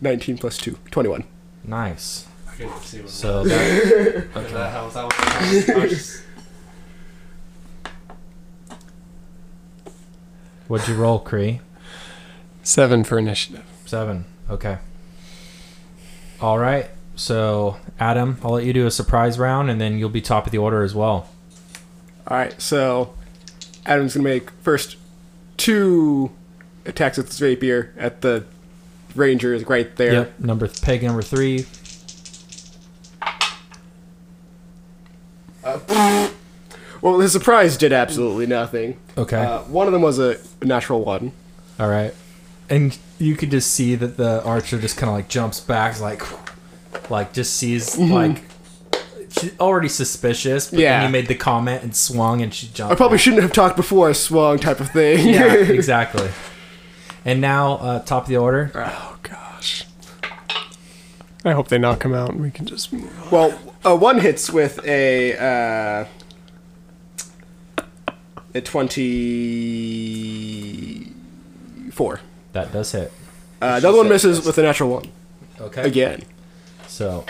19 0.00 0.38
plus 0.38 0.58
2. 0.58 0.78
21. 0.90 1.24
Nice. 1.64 2.26
I 2.48 2.54
couldn't 2.54 2.80
see 2.82 3.00
what 3.00 3.10
So 3.10 3.44
that, 3.44 4.26
okay. 4.36 4.52
that 4.52 4.70
helps. 4.72 4.96
I 4.96 5.04
was, 5.04 5.70
I 5.70 5.78
was 5.78 5.90
just, 5.90 6.22
what'd 10.66 10.88
you 10.88 10.94
roll, 10.94 11.18
Cree? 11.18 11.60
Seven 12.62 13.04
for 13.04 13.18
initiative. 13.18 13.64
Seven. 13.86 14.24
Okay. 14.50 14.78
All 16.40 16.58
right. 16.58 16.88
So 17.16 17.76
Adam, 17.98 18.38
I'll 18.44 18.52
let 18.52 18.64
you 18.64 18.72
do 18.72 18.86
a 18.86 18.90
surprise 18.90 19.38
round, 19.38 19.70
and 19.70 19.80
then 19.80 19.98
you'll 19.98 20.08
be 20.08 20.20
top 20.20 20.46
of 20.46 20.52
the 20.52 20.58
order 20.58 20.82
as 20.82 20.94
well. 20.94 21.28
Alright, 22.30 22.60
so 22.60 23.14
Adam's 23.86 24.14
gonna 24.14 24.28
make 24.28 24.50
first 24.62 24.96
two 25.56 26.30
attacks 26.88 27.16
with 27.16 27.28
his 27.28 27.40
rapier 27.40 27.92
at 27.96 28.22
the 28.22 28.44
ranger 29.14 29.54
is 29.54 29.64
right 29.68 29.94
there. 29.96 30.12
Yep. 30.12 30.40
Number 30.40 30.68
peg 30.68 31.02
number 31.04 31.22
three. 31.22 31.66
Well, 37.00 37.20
his 37.20 37.32
surprise 37.32 37.76
did 37.76 37.92
absolutely 37.92 38.46
nothing. 38.46 38.98
Okay. 39.16 39.36
Uh, 39.36 39.60
one 39.62 39.86
of 39.86 39.92
them 39.92 40.02
was 40.02 40.18
a 40.18 40.36
natural 40.62 41.04
one. 41.04 41.32
All 41.78 41.88
right. 41.88 42.12
And 42.68 42.98
you 43.18 43.36
could 43.36 43.50
just 43.50 43.72
see 43.72 43.94
that 43.94 44.16
the 44.16 44.42
archer 44.44 44.78
just 44.78 44.96
kind 44.96 45.08
of 45.08 45.14
like 45.16 45.28
jumps 45.28 45.60
back, 45.60 46.00
like, 46.00 46.22
like 47.10 47.32
just 47.32 47.54
sees 47.56 47.96
like 47.96 48.42
she's 49.30 49.58
already 49.60 49.88
suspicious. 49.88 50.70
But 50.70 50.80
Yeah. 50.80 50.98
Then 50.98 51.08
you 51.08 51.12
made 51.12 51.28
the 51.28 51.34
comment 51.36 51.82
and 51.84 51.94
swung, 51.94 52.42
and 52.42 52.52
she 52.52 52.66
jumped. 52.68 52.92
I 52.92 52.96
probably 52.96 53.16
back. 53.16 53.22
shouldn't 53.22 53.42
have 53.42 53.52
talked 53.52 53.76
before 53.76 54.08
I 54.08 54.12
swung, 54.12 54.58
type 54.58 54.80
of 54.80 54.90
thing. 54.90 55.28
Yeah. 55.28 55.54
Exactly. 55.78 56.28
And 57.28 57.40
now, 57.42 57.74
uh, 57.74 58.00
top 58.00 58.22
of 58.22 58.28
the 58.30 58.38
order. 58.38 58.72
Oh 58.74 59.18
gosh. 59.22 59.84
I 61.44 61.52
hope 61.52 61.68
they 61.68 61.76
knock 61.76 62.02
him 62.02 62.14
out 62.14 62.30
and 62.30 62.40
we 62.40 62.50
can 62.50 62.64
just 62.64 62.88
well, 63.30 63.52
uh, 63.84 63.94
one 63.94 64.20
hits 64.20 64.50
with 64.50 64.82
a 64.86 65.36
uh, 65.36 66.06
a 68.54 68.60
twenty-four. 68.62 69.10
That 72.52 72.72
does 72.72 72.92
hit. 72.92 73.12
Uh, 73.60 73.78
the 73.80 73.88
other 73.90 73.98
one 73.98 74.08
misses 74.08 74.46
with 74.46 74.56
a 74.56 74.62
natural 74.62 74.88
one 74.90 75.12
Okay. 75.60 75.82
again. 75.82 76.22
So 76.86 77.26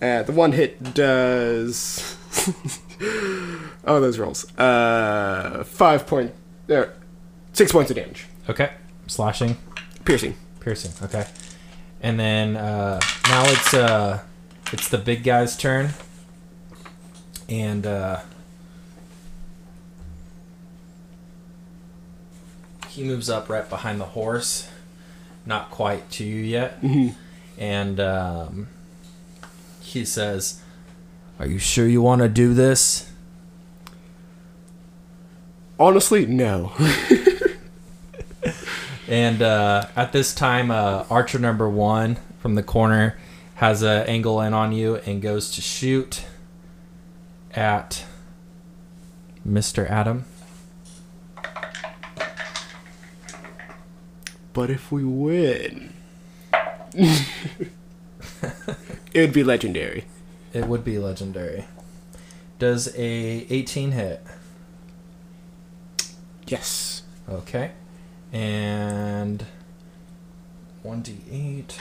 Uh, 0.00 0.22
the 0.22 0.30
one 0.30 0.52
hit 0.52 0.94
does. 0.94 2.14
oh, 3.00 4.00
those 4.00 4.18
rolls. 4.18 4.52
Uh, 4.58 5.64
five 5.64 6.06
point. 6.06 6.32
There, 6.66 6.94
six 7.52 7.72
points 7.72 7.90
of 7.90 7.96
damage. 7.96 8.26
okay, 8.48 8.72
slashing. 9.06 9.56
Piercing. 10.04 10.34
Piercing. 10.60 10.92
Okay. 11.02 11.26
And 12.00 12.18
then 12.18 12.56
uh, 12.56 13.00
now 13.28 13.44
it's 13.46 13.74
uh, 13.74 14.22
it's 14.72 14.88
the 14.88 14.98
big 14.98 15.24
guy's 15.24 15.56
turn, 15.56 15.90
and 17.48 17.86
uh, 17.86 18.20
he 22.88 23.02
moves 23.04 23.28
up 23.28 23.48
right 23.48 23.68
behind 23.68 24.00
the 24.00 24.04
horse, 24.06 24.68
not 25.46 25.70
quite 25.70 26.10
to 26.12 26.24
you 26.24 26.40
yet, 26.42 26.78
and 27.58 27.98
um, 28.00 28.68
he 29.80 30.04
says, 30.04 30.60
"Are 31.38 31.46
you 31.46 31.58
sure 31.58 31.86
you 31.86 32.02
want 32.02 32.22
to 32.22 32.28
do 32.28 32.54
this?" 32.54 33.10
Honestly, 35.78 36.26
no. 36.26 36.72
And 39.08 39.40
uh, 39.40 39.86
at 39.96 40.12
this 40.12 40.34
time, 40.34 40.70
uh, 40.70 41.06
Archer 41.08 41.38
number 41.38 41.68
one 41.68 42.18
from 42.40 42.56
the 42.56 42.62
corner 42.62 43.16
has 43.54 43.82
an 43.82 44.06
angle 44.06 44.42
in 44.42 44.52
on 44.52 44.72
you 44.72 44.96
and 44.96 45.22
goes 45.22 45.50
to 45.52 45.62
shoot 45.62 46.26
at 47.54 48.04
Mr. 49.48 49.88
Adam. 49.88 50.26
But 54.52 54.68
if 54.68 54.92
we 54.92 55.04
win, 55.04 55.94
it 56.92 57.70
would 59.14 59.32
be 59.32 59.42
legendary. 59.42 60.04
It 60.52 60.66
would 60.66 60.84
be 60.84 60.98
legendary. 60.98 61.66
Does 62.58 62.94
a 62.96 63.46
18 63.50 63.92
hit? 63.92 64.24
Yes. 66.46 67.02
Okay. 67.28 67.72
And 68.32 69.44
1d8 70.84 71.78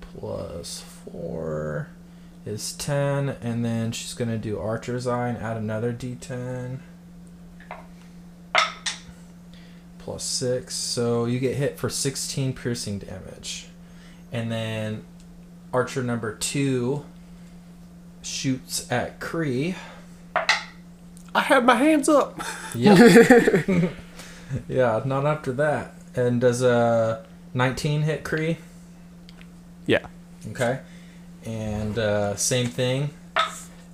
plus 0.00 0.80
4 1.10 1.88
is 2.44 2.72
10. 2.74 3.30
And 3.40 3.64
then 3.64 3.92
she's 3.92 4.14
going 4.14 4.30
to 4.30 4.38
do 4.38 4.58
Archer's 4.58 5.06
Eye 5.06 5.28
and 5.28 5.38
add 5.38 5.56
another 5.56 5.92
d10 5.92 6.80
plus 9.98 10.22
6. 10.22 10.74
So 10.74 11.24
you 11.24 11.38
get 11.38 11.56
hit 11.56 11.78
for 11.78 11.88
16 11.88 12.52
piercing 12.52 12.98
damage. 12.98 13.68
And 14.30 14.52
then 14.52 15.04
Archer 15.72 16.02
number 16.02 16.34
2 16.34 17.04
shoots 18.22 18.90
at 18.90 19.20
Cree. 19.20 19.74
I 21.34 21.40
had 21.40 21.64
my 21.64 21.74
hands 21.74 22.08
up. 22.08 22.40
Yep. 22.74 23.90
yeah, 24.68 25.02
not 25.04 25.26
after 25.26 25.52
that. 25.52 25.94
And 26.14 26.40
does 26.40 26.62
a 26.62 27.24
19 27.54 28.02
hit 28.02 28.24
Cree? 28.24 28.56
Yeah. 29.86 30.06
Okay. 30.50 30.80
And 31.44 31.98
uh, 31.98 32.36
same 32.36 32.66
thing. 32.66 33.10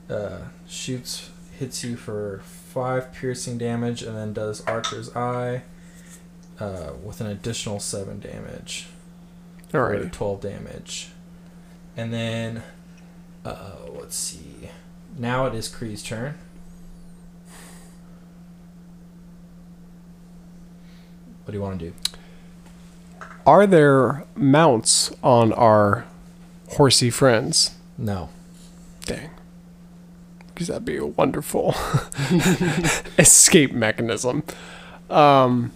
Uh, 0.08 0.38
shoots, 0.68 1.30
hits 1.58 1.82
you 1.84 1.96
for 1.96 2.42
5 2.44 3.12
piercing 3.12 3.58
damage, 3.58 4.02
and 4.02 4.16
then 4.16 4.32
does 4.32 4.64
Archer's 4.66 5.14
Eye 5.14 5.62
uh, 6.58 6.92
with 7.02 7.20
an 7.20 7.26
additional 7.26 7.80
7 7.80 8.20
damage. 8.20 8.86
All 9.74 9.80
right. 9.80 10.02
Alrighty. 10.02 10.12
12 10.12 10.40
damage. 10.40 11.11
And 11.96 12.12
then, 12.12 12.62
uh, 13.44 13.72
let's 13.94 14.16
see. 14.16 14.70
Now 15.18 15.46
it 15.46 15.54
is 15.54 15.68
Cree's 15.68 16.02
turn. 16.02 16.38
What 21.44 21.52
do 21.52 21.58
you 21.58 21.62
want 21.62 21.78
to 21.80 21.86
do? 21.86 21.92
Are 23.44 23.66
there 23.66 24.24
mounts 24.36 25.12
on 25.22 25.52
our 25.52 26.04
horsey 26.70 27.10
friends? 27.10 27.72
No. 27.98 28.28
Dang. 29.04 29.30
Because 30.54 30.68
that'd 30.68 30.84
be 30.84 30.96
a 30.96 31.06
wonderful 31.06 31.74
escape 33.18 33.72
mechanism. 33.72 34.44
Um, 35.10 35.72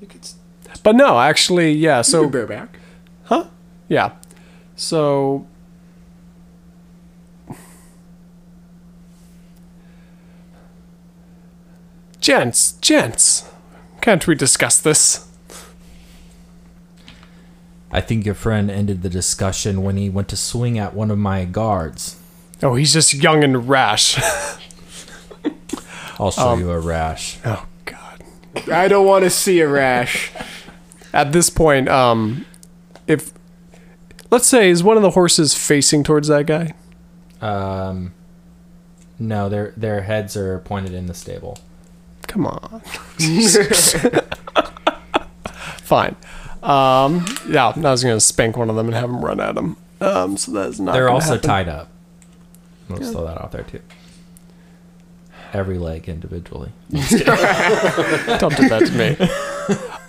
You 0.00 0.06
could 0.06 0.20
s- 0.22 0.36
but 0.82 0.94
no, 0.94 1.18
actually, 1.18 1.72
yeah. 1.72 2.02
so 2.02 2.24
So 2.24 2.28
bareback. 2.28 2.78
Huh? 3.24 3.46
Yeah. 3.88 4.12
So 4.78 5.46
Gents, 12.20 12.72
gents, 12.80 13.44
can't 14.00 14.26
we 14.26 14.34
discuss 14.34 14.80
this? 14.80 15.26
I 17.90 18.00
think 18.00 18.24
your 18.24 18.34
friend 18.34 18.70
ended 18.70 19.02
the 19.02 19.08
discussion 19.08 19.82
when 19.82 19.96
he 19.96 20.10
went 20.10 20.28
to 20.28 20.36
swing 20.36 20.78
at 20.78 20.94
one 20.94 21.10
of 21.10 21.18
my 21.18 21.44
guards. 21.44 22.20
Oh, 22.62 22.74
he's 22.74 22.92
just 22.92 23.14
young 23.14 23.42
and 23.42 23.68
rash. 23.68 24.18
I'll 26.20 26.30
show 26.30 26.56
you 26.56 26.70
a 26.70 26.78
rash. 26.78 27.38
oh 27.44 27.66
god. 27.84 28.22
I 28.70 28.88
don't 28.88 29.06
want 29.06 29.24
to 29.24 29.30
see 29.30 29.60
a 29.60 29.68
rash. 29.68 30.32
At 31.12 31.32
this 31.32 31.50
point, 31.50 31.88
um 31.88 32.44
if 33.06 33.32
let's 34.30 34.46
say 34.46 34.70
is 34.70 34.82
one 34.82 34.96
of 34.96 35.02
the 35.02 35.10
horses 35.10 35.54
facing 35.54 36.04
towards 36.04 36.28
that 36.28 36.46
guy? 36.46 36.74
Um, 37.40 38.14
no, 39.18 39.48
their 39.48 39.72
their 39.76 40.02
heads 40.02 40.36
are 40.36 40.58
pointed 40.60 40.92
in 40.92 41.06
the 41.06 41.14
stable. 41.14 41.58
Come 42.26 42.46
on. 42.46 42.80
Fine. 45.82 46.16
Um, 46.62 47.24
yeah, 47.48 47.68
I 47.68 47.80
was 47.80 48.02
gonna 48.02 48.20
spank 48.20 48.56
one 48.56 48.68
of 48.70 48.76
them 48.76 48.86
and 48.86 48.94
have 48.94 49.10
them 49.10 49.24
run 49.24 49.40
at 49.40 49.56
him. 49.56 49.76
Um, 50.00 50.36
so 50.36 50.52
that's 50.52 50.78
not. 50.78 50.92
They're 50.92 51.08
also 51.08 51.34
happen. 51.34 51.48
tied 51.48 51.68
up. 51.68 51.88
Let's 52.88 53.10
throw 53.10 53.26
that 53.26 53.40
out 53.40 53.52
there 53.52 53.64
too. 53.64 53.80
Every 55.52 55.78
leg 55.78 56.08
individually. 56.08 56.70
Don't 56.90 57.00
do 58.56 58.68
that 58.68 58.84
to 58.86 58.92
me. 58.92 59.16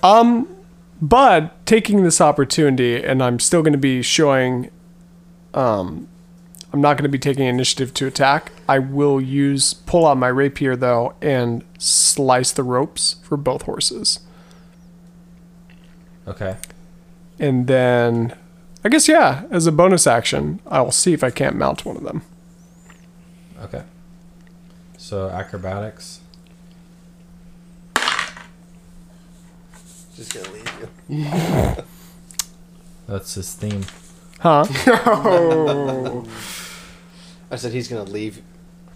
Um, 0.03 0.47
but 1.01 1.65
taking 1.65 2.03
this 2.03 2.19
opportunity, 2.21 3.03
and 3.03 3.23
I'm 3.23 3.39
still 3.39 3.62
going 3.62 3.73
to 3.73 3.79
be 3.79 4.01
showing. 4.01 4.69
Um, 5.53 6.07
I'm 6.71 6.81
not 6.81 6.97
going 6.97 7.03
to 7.03 7.09
be 7.09 7.17
taking 7.17 7.45
initiative 7.47 7.93
to 7.95 8.05
attack. 8.05 8.51
I 8.67 8.77
will 8.77 9.19
use 9.19 9.73
pull 9.73 10.05
out 10.05 10.17
my 10.17 10.27
rapier 10.27 10.75
though 10.75 11.15
and 11.21 11.63
slice 11.79 12.51
the 12.51 12.62
ropes 12.63 13.15
for 13.23 13.38
both 13.38 13.63
horses, 13.63 14.19
Okay. 16.27 16.57
and 17.39 17.65
then 17.65 18.35
I 18.85 18.89
guess 18.89 19.07
yeah, 19.07 19.45
as 19.49 19.65
a 19.65 19.71
bonus 19.71 20.05
action, 20.05 20.59
I'll 20.67 20.91
see 20.91 21.13
if 21.13 21.23
I 21.23 21.31
can't 21.31 21.55
mount 21.55 21.85
one 21.85 21.97
of 21.97 22.03
them. 22.03 22.21
Okay. 23.63 23.83
So 24.97 25.27
acrobatics. 25.29 26.18
Just 30.19 30.34
gonna 30.34 30.49
leave 30.49 30.89
you. 31.08 31.84
That's 33.08 33.36
his 33.36 33.53
theme. 33.53 33.86
Huh? 34.41 34.65
Oh. 35.05 36.27
I 37.51 37.55
said 37.55 37.71
he's 37.71 37.88
gonna 37.88 38.03
leave. 38.03 38.41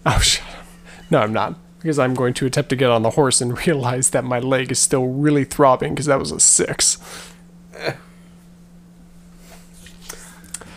Oh, 0.06 0.20
shut 0.20 0.46
up. 0.50 0.66
No, 1.10 1.20
I'm 1.20 1.32
not. 1.32 1.56
Because 1.80 1.98
I'm 1.98 2.14
going 2.14 2.34
to 2.34 2.46
attempt 2.46 2.70
to 2.72 2.76
get 2.76 2.90
on 2.90 3.04
the 3.04 3.12
horse 3.12 3.40
and 3.40 3.58
realize 3.66 4.10
that 4.10 4.26
my 4.26 4.40
leg 4.40 4.70
is 4.70 4.80
still 4.80 5.08
really 5.08 5.46
throbbing 5.46 5.94
because 5.94 6.08
that 6.08 6.20
was 6.20 6.34
a 6.34 6.42
six. 6.42 6.98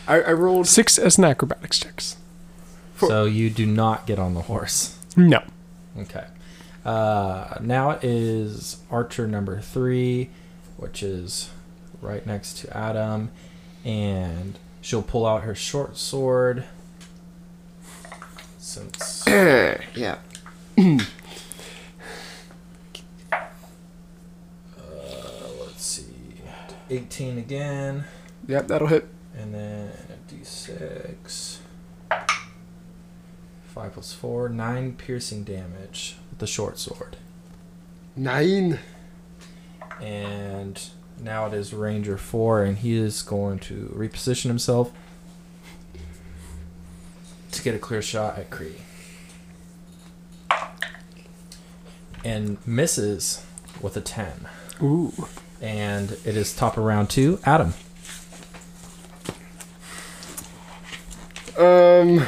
I, 0.07 0.21
I 0.21 0.33
rolled. 0.33 0.69
Six 0.69 0.97
as 0.97 1.19
an 1.19 1.25
acrobatics 1.25 1.81
checks. 1.81 2.19
So 3.01 3.25
you 3.25 3.51
do 3.51 3.67
not 3.67 4.07
get 4.07 4.21
on 4.21 4.35
the 4.35 4.43
horse. 4.43 4.97
No. 5.17 5.43
Okay. 5.99 6.27
Uh, 6.87 7.59
now 7.61 7.91
it 7.91 8.05
is 8.05 8.77
archer 8.93 9.27
number 9.27 9.61
three, 9.61 10.31
which 10.77 11.03
is 11.03 11.51
right 12.01 12.25
next 12.25 12.59
to 12.59 12.77
Adam, 12.77 13.33
and 13.85 14.57
she'll 14.81 15.03
pull 15.03 15.27
out 15.27 15.43
her 15.43 15.55
short 15.55 15.97
sword. 15.97 16.63
Since 18.59 19.25
yeah. 19.27 20.19
let's 25.59 25.85
see, 25.85 26.05
eighteen 26.91 27.39
again, 27.39 28.05
Yep, 28.47 28.69
that'll 28.69 28.89
hit. 28.89 29.09
and 29.37 29.53
then 29.55 29.91
a 30.09 30.33
d6. 30.33 31.59
Five 33.65 33.93
plus 33.93 34.13
four, 34.13 34.49
nine 34.49 34.95
piercing 34.95 35.43
damage 35.45 36.17
the 36.39 36.47
short 36.47 36.79
sword. 36.79 37.17
Nine. 38.15 38.79
And 40.01 40.81
now 41.21 41.47
it 41.47 41.55
is 41.55 41.73
Ranger 41.73 42.19
4, 42.19 42.65
and 42.65 42.79
he 42.79 42.97
is 42.97 43.23
going 43.23 43.59
to 43.61 43.93
reposition 43.97 44.47
himself 44.47 44.93
to 47.53 47.63
get 47.63 47.75
a 47.75 47.79
clear 47.79 48.03
shot 48.03 48.39
at 48.39 48.51
Cree. 48.51 48.77
And 52.25 52.59
misses 52.67 53.45
with 53.81 53.97
a 53.97 54.01
10. 54.01 54.49
Ooh. 54.83 55.13
And 55.61 56.13
it 56.25 56.37
is 56.37 56.55
top 56.55 56.77
of 56.77 56.85
round 56.85 57.09
two. 57.09 57.39
Adam. 57.45 57.73
Um, 61.57 62.27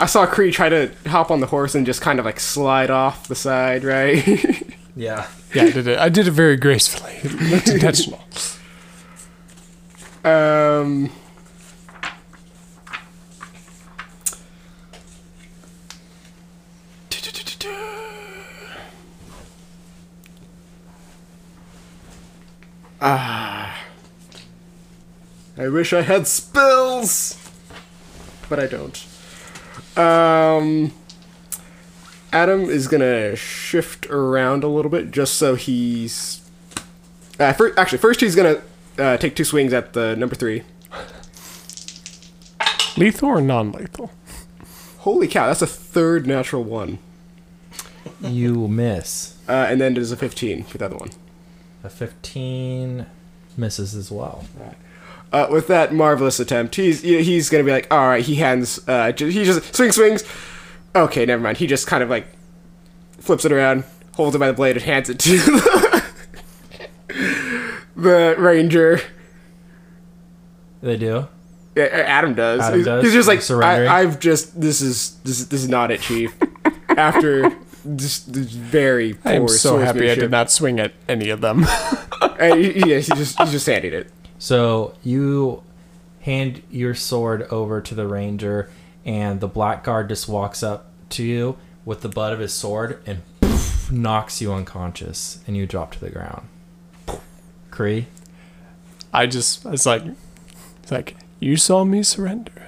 I 0.00 0.06
saw 0.06 0.26
Cree 0.26 0.50
try 0.50 0.68
to 0.70 0.90
hop 1.06 1.30
on 1.30 1.40
the 1.40 1.46
horse 1.46 1.74
and 1.74 1.84
just 1.84 2.00
kind 2.00 2.18
of 2.18 2.24
like 2.24 2.40
slide 2.40 2.90
off 2.90 3.28
the 3.28 3.34
side, 3.34 3.84
right? 3.84 4.24
Yeah. 4.96 5.28
Yeah, 5.54 5.62
I 5.62 5.70
did 5.70 5.86
it. 5.86 5.98
I 5.98 6.08
did 6.08 6.26
it 6.26 6.32
very 6.32 6.56
gracefully. 6.56 7.12
It's 7.22 7.70
intentional. 7.70 8.20
um. 10.24 11.10
Ah. 23.00 23.76
I 25.56 25.68
wish 25.68 25.92
I 25.92 26.02
had 26.02 26.26
spells, 26.26 27.36
but 28.48 28.58
I 28.58 28.66
don't. 28.66 29.04
Um, 30.00 30.92
Adam 32.32 32.64
is 32.64 32.88
gonna 32.88 33.34
shift 33.36 34.06
around 34.06 34.64
a 34.64 34.68
little 34.68 34.90
bit 34.90 35.10
just 35.10 35.34
so 35.34 35.54
he's 35.56 36.40
Uh, 37.38 37.52
fir- 37.54 37.74
actually, 37.76 37.98
first 37.98 38.20
he's 38.20 38.34
gonna 38.36 38.60
uh, 38.98 39.16
take 39.16 39.34
two 39.34 39.44
swings 39.44 39.72
at 39.72 39.92
the 39.94 40.14
number 40.16 40.34
three. 40.34 40.62
Lethal 42.96 43.28
or 43.30 43.40
non-lethal? 43.40 44.10
Holy 44.98 45.26
cow, 45.26 45.46
that's 45.46 45.62
a 45.62 45.66
third 45.66 46.26
natural 46.26 46.62
one. 46.64 46.98
You 48.20 48.68
miss. 48.68 49.36
Uh, 49.48 49.66
and 49.70 49.80
then 49.80 49.94
there's 49.94 50.12
a 50.12 50.16
15 50.16 50.64
for 50.64 50.76
the 50.78 50.84
other 50.84 50.96
one. 50.96 51.10
A 51.82 51.88
15 51.88 53.06
misses 53.56 53.94
as 53.94 54.10
well. 54.10 54.44
Uh, 55.32 55.46
with 55.48 55.68
that 55.68 55.94
marvelous 55.94 56.40
attempt, 56.40 56.74
he's 56.74 57.04
you 57.04 57.18
know, 57.18 57.22
he's 57.22 57.48
gonna 57.48 57.62
be 57.62 57.70
like, 57.70 57.86
all 57.92 58.08
right. 58.08 58.24
He 58.24 58.34
hands, 58.36 58.80
uh, 58.88 59.12
he 59.16 59.44
just 59.44 59.74
swing 59.74 59.92
swings. 59.92 60.24
Okay, 60.94 61.24
never 61.24 61.40
mind. 61.42 61.58
He 61.58 61.66
just 61.68 61.86
kind 61.86 62.02
of 62.02 62.10
like 62.10 62.26
flips 63.18 63.44
it 63.44 63.52
around, 63.52 63.84
holds 64.14 64.34
it 64.34 64.40
by 64.40 64.48
the 64.48 64.52
blade, 64.54 64.76
and 64.76 64.84
hands 64.84 65.08
it 65.08 65.18
to 65.20 65.38
the, 65.38 66.04
the 67.96 68.34
ranger. 68.38 69.00
They 70.82 70.96
do. 70.96 71.28
Yeah, 71.76 71.84
Adam 71.84 72.34
does. 72.34 72.60
Adam 72.60 72.78
he's, 72.78 72.84
does? 72.86 73.04
he's 73.04 73.12
just 73.12 73.28
like, 73.28 73.48
I, 73.62 74.00
I've 74.00 74.18
just 74.18 74.60
this 74.60 74.80
is 74.80 75.16
this 75.22 75.40
is 75.40 75.48
this 75.48 75.62
is 75.62 75.68
not 75.68 75.90
it, 75.90 76.00
chief. 76.00 76.36
After 76.88 77.52
just 77.96 78.32
this 78.32 78.50
very 78.50 79.14
poor 79.14 79.32
I 79.32 79.34
am 79.36 79.48
so 79.48 79.78
happy 79.78 80.10
I 80.10 80.14
did 80.16 80.30
not 80.30 80.50
swing 80.50 80.80
at 80.80 80.92
any 81.08 81.30
of 81.30 81.40
them. 81.40 81.66
And 82.38 82.58
he, 82.58 82.72
he- 82.72 82.90
yeah, 82.90 82.98
he 82.98 83.12
just 83.14 83.38
he's 83.38 83.50
just 83.50 83.66
handing 83.66 83.92
it. 83.92 84.10
So 84.40 84.94
you 85.04 85.62
hand 86.22 86.62
your 86.70 86.94
sword 86.94 87.42
over 87.50 87.82
to 87.82 87.94
the 87.94 88.08
ranger, 88.08 88.70
and 89.04 89.38
the 89.38 89.46
blackguard 89.46 90.08
just 90.08 90.28
walks 90.28 90.62
up 90.62 90.86
to 91.10 91.22
you 91.22 91.58
with 91.84 92.00
the 92.00 92.08
butt 92.08 92.32
of 92.32 92.38
his 92.38 92.52
sword 92.52 93.02
and 93.06 93.20
poof, 93.42 93.92
knocks 93.92 94.40
you 94.40 94.52
unconscious, 94.52 95.40
and 95.46 95.58
you 95.58 95.66
drop 95.66 95.92
to 95.92 96.00
the 96.00 96.08
ground. 96.08 96.48
Cree, 97.70 98.06
I 99.12 99.26
just, 99.26 99.66
it's 99.66 99.84
like, 99.84 100.04
it's 100.82 100.90
like, 100.90 101.16
you 101.38 101.58
saw 101.58 101.84
me 101.84 102.02
surrender. 102.02 102.66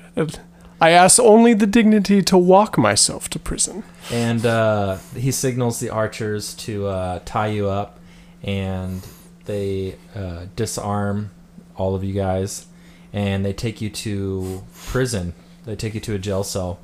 I 0.79 0.91
ask 0.91 1.19
only 1.19 1.55
the 1.55 1.67
dignity 1.67 2.21
to 2.23 2.37
walk 2.37 2.77
myself 2.77 3.31
to 3.31 3.39
prison. 3.39 3.83
and 4.11 4.45
uh, 4.45 4.99
he 5.17 5.31
signals 5.33 5.81
the 5.81 5.89
archers 5.89 6.53
to 6.55 6.87
uh, 6.87 7.21
tie 7.25 7.47
you 7.49 7.69
up, 7.71 7.99
and 8.43 9.07
they 9.47 9.97
uh, 10.15 10.47
disarm 10.55 11.31
all 11.77 11.95
of 11.95 12.03
you 12.05 12.13
guys, 12.15 12.67
and 13.13 13.45
they 13.45 13.53
take 13.53 13.81
you 13.81 13.91
to 13.91 14.63
prison. 14.75 15.35
They 15.65 15.77
take 15.77 15.95
you 15.95 16.01
to 16.01 16.15
a 16.15 16.19
jail 16.19 16.45
cell, 16.45 16.79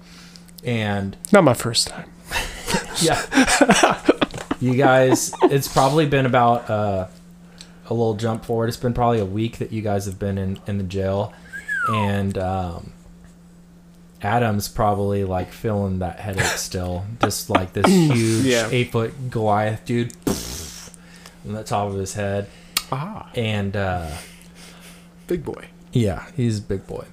and 0.65 1.17
Not 1.33 1.45
my 1.45 1.55
first 1.55 1.89
time. 1.89 2.11
yeah, 3.03 4.01
you 4.61 4.75
guys. 4.75 5.33
It's 5.45 5.67
probably 5.69 6.07
been 6.07 6.27
about 6.27 6.69
uh, 6.71 7.07
a 7.89 7.95
little 7.95 8.15
jump 8.15 8.45
forward. 8.45 8.69
It's 8.69 8.77
been 8.77 8.93
probably 8.95 9.19
a 9.21 9.25
week 9.27 9.59
that 9.59 9.73
you 9.73 9.83
guys 9.83 10.05
have 10.07 10.19
been 10.19 10.37
in 10.39 10.59
in 10.67 10.79
the 10.79 10.85
jail, 10.85 11.33
and 11.89 12.37
um, 12.39 12.93
Adam's 14.23 14.69
probably 14.69 15.25
like 15.25 15.53
feeling 15.53 16.01
that 16.01 16.21
headache 16.21 16.43
still, 16.45 17.05
just 17.23 17.49
like 17.51 17.73
this 17.73 17.87
huge 17.87 18.45
Yeah. 18.45 18.69
eight 18.71 18.93
foot 18.93 19.31
Goliath 19.31 19.85
dude 19.85 20.13
on 21.47 21.55
the 21.55 21.65
top 21.65 21.89
of 21.89 21.95
his 21.95 22.15
head, 22.15 22.49
Ah. 22.93 23.29
and. 23.35 23.77
Uh, 23.77 24.11
Big 25.29 25.45
boy. 25.45 25.69
yeah, 25.93 26.27
he's 26.37 26.59
big 26.59 26.87
boy. 26.89 27.05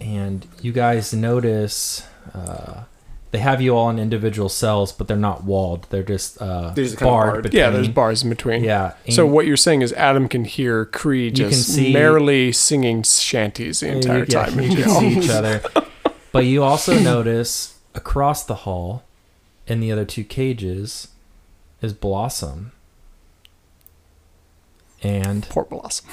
And 0.00 0.46
you 0.62 0.72
guys 0.72 1.12
notice 1.12 2.06
uh, 2.34 2.84
they 3.32 3.38
have 3.38 3.60
you 3.60 3.76
all 3.76 3.90
in 3.90 3.98
individual 3.98 4.48
cells, 4.48 4.92
but 4.92 5.08
they're 5.08 5.16
not 5.16 5.42
walled. 5.44 5.86
They're 5.90 6.02
just 6.04 6.40
uh, 6.40 6.70
They're 6.70 6.84
just 6.84 6.96
kind 6.98 7.08
of 7.08 7.12
barred. 7.12 7.42
barred. 7.44 7.54
Yeah, 7.54 7.70
there's 7.70 7.88
bars 7.88 8.22
in 8.22 8.30
between. 8.30 8.62
Yeah. 8.64 8.94
So 9.10 9.26
what 9.26 9.46
you're 9.46 9.56
saying 9.56 9.82
is 9.82 9.92
Adam 9.94 10.28
can 10.28 10.44
hear 10.44 10.84
Cree 10.86 11.28
can 11.30 11.50
just 11.50 11.74
see- 11.74 11.92
merrily 11.92 12.52
singing 12.52 13.02
shanties 13.02 13.80
the 13.80 13.88
entire 13.88 14.20
yeah, 14.28 14.44
time 14.46 14.58
in 14.60 14.70
you 14.70 14.76
can 14.76 14.84
jail. 14.84 15.00
see 15.00 15.18
each 15.18 15.30
other. 15.30 15.62
But 16.30 16.44
you 16.44 16.62
also 16.62 16.98
notice 16.98 17.78
across 17.94 18.44
the 18.44 18.54
hall, 18.54 19.02
in 19.66 19.80
the 19.80 19.90
other 19.90 20.04
two 20.04 20.22
cages, 20.24 21.08
is 21.80 21.94
Blossom. 21.94 22.72
And 25.02 25.48
Poor 25.48 25.64
Blossom. 25.64 26.08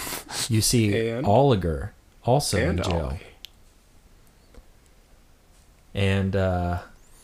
you 0.49 0.61
see 0.61 1.09
And- 1.09 1.25
Oliger 1.25 1.89
also 2.23 2.57
in 2.57 2.77
jail. 2.77 3.05
Ollie. 3.11 3.19
and 5.93 6.35
uh, 6.35 6.79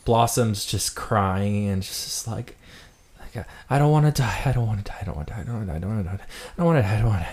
Blossom's 0.05 0.65
just 0.65 0.95
crying 0.95 1.67
and 1.67 1.81
just 1.83 2.27
like, 2.27 2.57
like 3.19 3.45
I 3.69 3.77
don't 3.79 3.91
want 3.91 4.05
to 4.13 4.21
die. 4.21 4.41
I 4.45 4.51
don't 4.51 4.67
want 4.67 4.79
to 4.79 4.91
die. 4.91 4.97
I 5.01 5.03
don't 5.03 5.15
want 5.15 5.27
to 5.27 5.33
die. 5.33 5.39
I 5.41 5.43
don't 5.43 5.55
want 5.55 5.67
to 5.67 5.71
die. 5.73 5.77
I 5.77 5.79
don't 5.79 5.95
want 5.95 6.05
to 6.05 6.17
die. 6.17 6.23
I 6.23 6.57
don't 6.57 6.65
want 6.65 6.77
to 6.77 6.81
die. 6.81 6.95
I 6.95 6.99
don't 6.99 7.09
want 7.09 7.25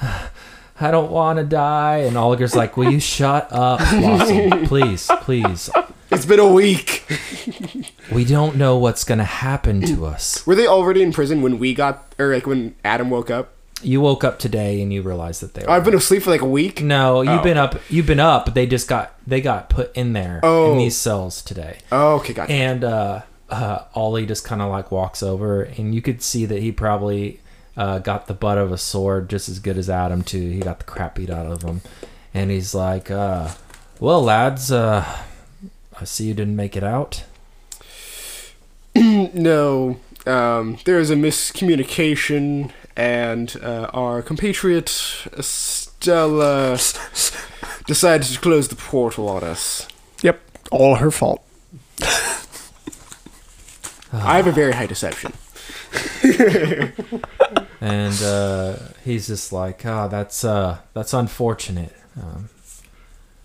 to. 0.00 0.30
I 0.80 0.90
don't 0.90 1.10
want 1.12 1.38
to 1.38 1.44
die. 1.44 1.98
And 1.98 2.16
Oliver's 2.16 2.56
like, 2.56 2.76
"Will 2.76 2.90
you 2.90 2.98
shut 2.98 3.46
up, 3.52 3.78
Blossom? 3.78 4.66
Please, 4.66 5.08
please. 5.20 5.70
It's 6.10 6.26
been 6.26 6.40
a 6.40 6.52
week. 6.52 7.04
We 8.12 8.24
don't 8.24 8.56
know 8.56 8.76
what's 8.76 9.04
gonna 9.04 9.22
happen 9.24 9.80
to 9.82 10.04
us. 10.04 10.44
Were 10.46 10.56
they 10.56 10.66
already 10.66 11.00
in 11.02 11.12
prison 11.12 11.42
when 11.42 11.60
we 11.60 11.74
got, 11.74 12.12
or 12.18 12.34
like 12.34 12.46
when 12.48 12.74
Adam 12.84 13.08
woke 13.08 13.30
up? 13.30 13.53
You 13.84 14.00
woke 14.00 14.24
up 14.24 14.38
today 14.38 14.80
and 14.82 14.92
you 14.92 15.02
realized 15.02 15.42
that 15.42 15.54
they. 15.54 15.62
Were. 15.64 15.70
I've 15.70 15.84
been 15.84 15.94
asleep 15.94 16.22
for 16.22 16.30
like 16.30 16.40
a 16.42 16.46
week. 16.46 16.82
No, 16.82 17.22
you've 17.22 17.40
Oh. 17.40 17.42
been 17.42 17.56
up. 17.58 17.76
You've 17.88 18.06
been 18.06 18.20
up. 18.20 18.46
But 18.46 18.54
they 18.54 18.66
just 18.66 18.88
got. 18.88 19.12
They 19.26 19.40
got 19.40 19.68
put 19.70 19.94
in 19.96 20.12
there 20.12 20.40
Oh. 20.42 20.72
in 20.72 20.78
these 20.78 20.96
cells 20.96 21.42
today. 21.42 21.78
Oh, 21.92 22.14
okay, 22.16 22.32
gotcha. 22.32 22.52
And 22.52 22.84
uh, 22.84 23.20
uh, 23.50 23.78
Ollie 23.94 24.26
just 24.26 24.44
kind 24.44 24.60
of 24.62 24.70
like 24.70 24.90
walks 24.90 25.22
over, 25.22 25.62
and 25.62 25.94
you 25.94 26.00
could 26.02 26.22
see 26.22 26.46
that 26.46 26.60
he 26.60 26.72
probably 26.72 27.40
uh, 27.76 27.98
got 27.98 28.26
the 28.26 28.34
butt 28.34 28.56
of 28.58 28.70
a 28.72 28.78
sword 28.78 29.28
just 29.28 29.48
as 29.48 29.58
good 29.58 29.76
as 29.78 29.90
Adam 29.90 30.22
too. 30.22 30.50
He 30.50 30.60
got 30.60 30.78
the 30.78 30.84
crap 30.84 31.14
beat 31.16 31.30
out 31.30 31.46
of 31.46 31.62
him, 31.62 31.80
and 32.32 32.50
he's 32.50 32.74
like, 32.74 33.10
uh, 33.10 33.48
"Well, 34.00 34.22
lads, 34.22 34.70
uh, 34.72 35.04
I 36.00 36.04
see 36.04 36.24
you 36.24 36.34
didn't 36.34 36.56
make 36.56 36.76
it 36.76 36.84
out." 36.84 37.24
No, 38.96 39.96
um, 40.26 40.78
there 40.84 40.98
is 41.00 41.10
a 41.10 41.16
miscommunication, 41.16 42.70
and 42.96 43.56
uh, 43.62 43.90
our 43.92 44.22
compatriot 44.22 44.88
Stella 44.88 46.78
decided 47.86 48.26
to 48.28 48.40
close 48.40 48.68
the 48.68 48.76
portal 48.76 49.28
on 49.28 49.42
us. 49.42 49.88
Yep, 50.22 50.40
all 50.70 50.96
her 50.96 51.10
fault. 51.10 51.42
I 54.12 54.36
have 54.36 54.46
a 54.46 54.52
very 54.52 54.72
high 54.72 54.86
deception. 54.86 55.32
and 57.80 58.22
uh, 58.22 58.76
he's 59.04 59.26
just 59.26 59.52
like, 59.52 59.84
"Ah, 59.84 60.08
that's 60.08 60.44
uh, 60.44 60.78
that's 60.92 61.12
unfortunate. 61.12 61.94
Um, 62.20 62.48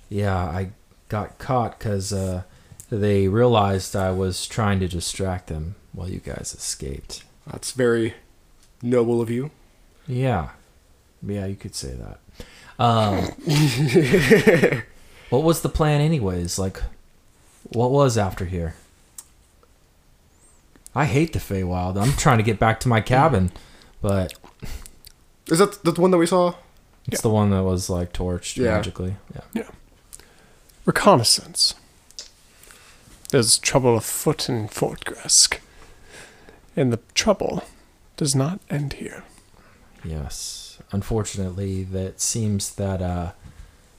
yeah, 0.09 0.37
I 0.37 0.71
got 1.07 1.39
caught 1.39 1.79
because 1.79 2.13
uh, 2.13 2.43
they 2.89 3.27
realized 3.27 3.95
I 3.95 4.11
was 4.11 4.45
trying 4.47 4.79
to 4.79 4.87
distract 4.87 5.47
them 5.47 5.75
while 5.91 6.09
you 6.09 6.19
guys 6.19 6.53
escaped." 6.57 7.23
That's 7.47 7.71
very 7.71 8.13
noble 8.81 9.21
of 9.21 9.29
you. 9.29 9.51
Yeah, 10.07 10.49
yeah, 11.25 11.45
you 11.45 11.55
could 11.55 11.75
say 11.75 11.93
that. 11.95 12.19
Um, 12.79 13.25
what 15.29 15.43
was 15.43 15.61
the 15.61 15.69
plan, 15.69 16.01
anyways? 16.01 16.57
Like, 16.57 16.81
what 17.63 17.91
was 17.91 18.17
after 18.17 18.45
here? 18.45 18.75
I 20.95 21.05
hate 21.05 21.33
the 21.33 21.39
Feywild. 21.39 22.01
I'm 22.01 22.13
trying 22.13 22.37
to 22.37 22.43
get 22.43 22.57
back 22.59 22.79
to 22.81 22.87
my 22.87 23.01
cabin, 23.01 23.51
but 24.01 24.33
Is 25.47 25.59
that 25.59 25.83
the 25.83 25.91
one 26.01 26.11
that 26.11 26.17
we 26.17 26.25
saw? 26.25 26.55
it's 27.11 27.21
the 27.21 27.29
one 27.29 27.49
that 27.51 27.63
was 27.63 27.89
like 27.89 28.13
torched 28.13 28.57
Yeah. 28.57 28.75
magically. 28.75 29.15
Yeah. 29.53 29.63
Reconnaissance. 30.85 31.75
There's 33.31 33.57
trouble 33.59 33.97
afoot 33.97 34.49
in 34.49 34.67
Fort 34.67 35.05
Gressk. 35.05 35.59
And 36.75 36.91
the 36.93 36.99
trouble 37.13 37.63
does 38.19 38.35
not 38.35 38.59
end 38.69 38.91
here. 38.91 39.23
Yes. 40.03 40.77
Unfortunately, 40.91 41.83
that 41.85 42.19
seems 42.19 42.75
that 42.75 43.01
uh, 43.01 43.31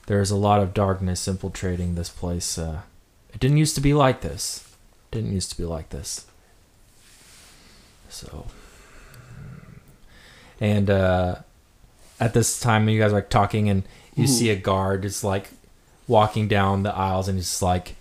there's 0.05 0.29
a 0.29 0.35
lot 0.35 0.61
of 0.61 0.75
darkness 0.75 1.27
infiltrating 1.27 1.95
this 1.95 2.09
place. 2.09 2.55
Uh, 2.55 2.81
it 3.33 3.39
didn't 3.39 3.57
used 3.57 3.73
to 3.73 3.81
be 3.81 3.95
like 3.95 4.21
this. 4.21 4.75
Didn't 5.09 5.33
used 5.33 5.49
to 5.49 5.57
be 5.57 5.63
like 5.63 5.89
this. 5.89 6.27
So, 8.09 8.45
and 10.59 10.91
uh, 10.91 11.37
at 12.19 12.35
this 12.35 12.59
time, 12.59 12.87
you 12.89 13.01
guys 13.01 13.11
are 13.11 13.15
like 13.15 13.29
talking, 13.31 13.69
and 13.69 13.81
you 14.15 14.27
see 14.27 14.51
a 14.51 14.55
guard 14.55 15.01
just 15.01 15.23
like 15.23 15.49
walking 16.07 16.47
down 16.47 16.83
the 16.83 16.93
aisles, 16.93 17.27
and 17.27 17.39
he's 17.39 17.61
like, 17.63 17.95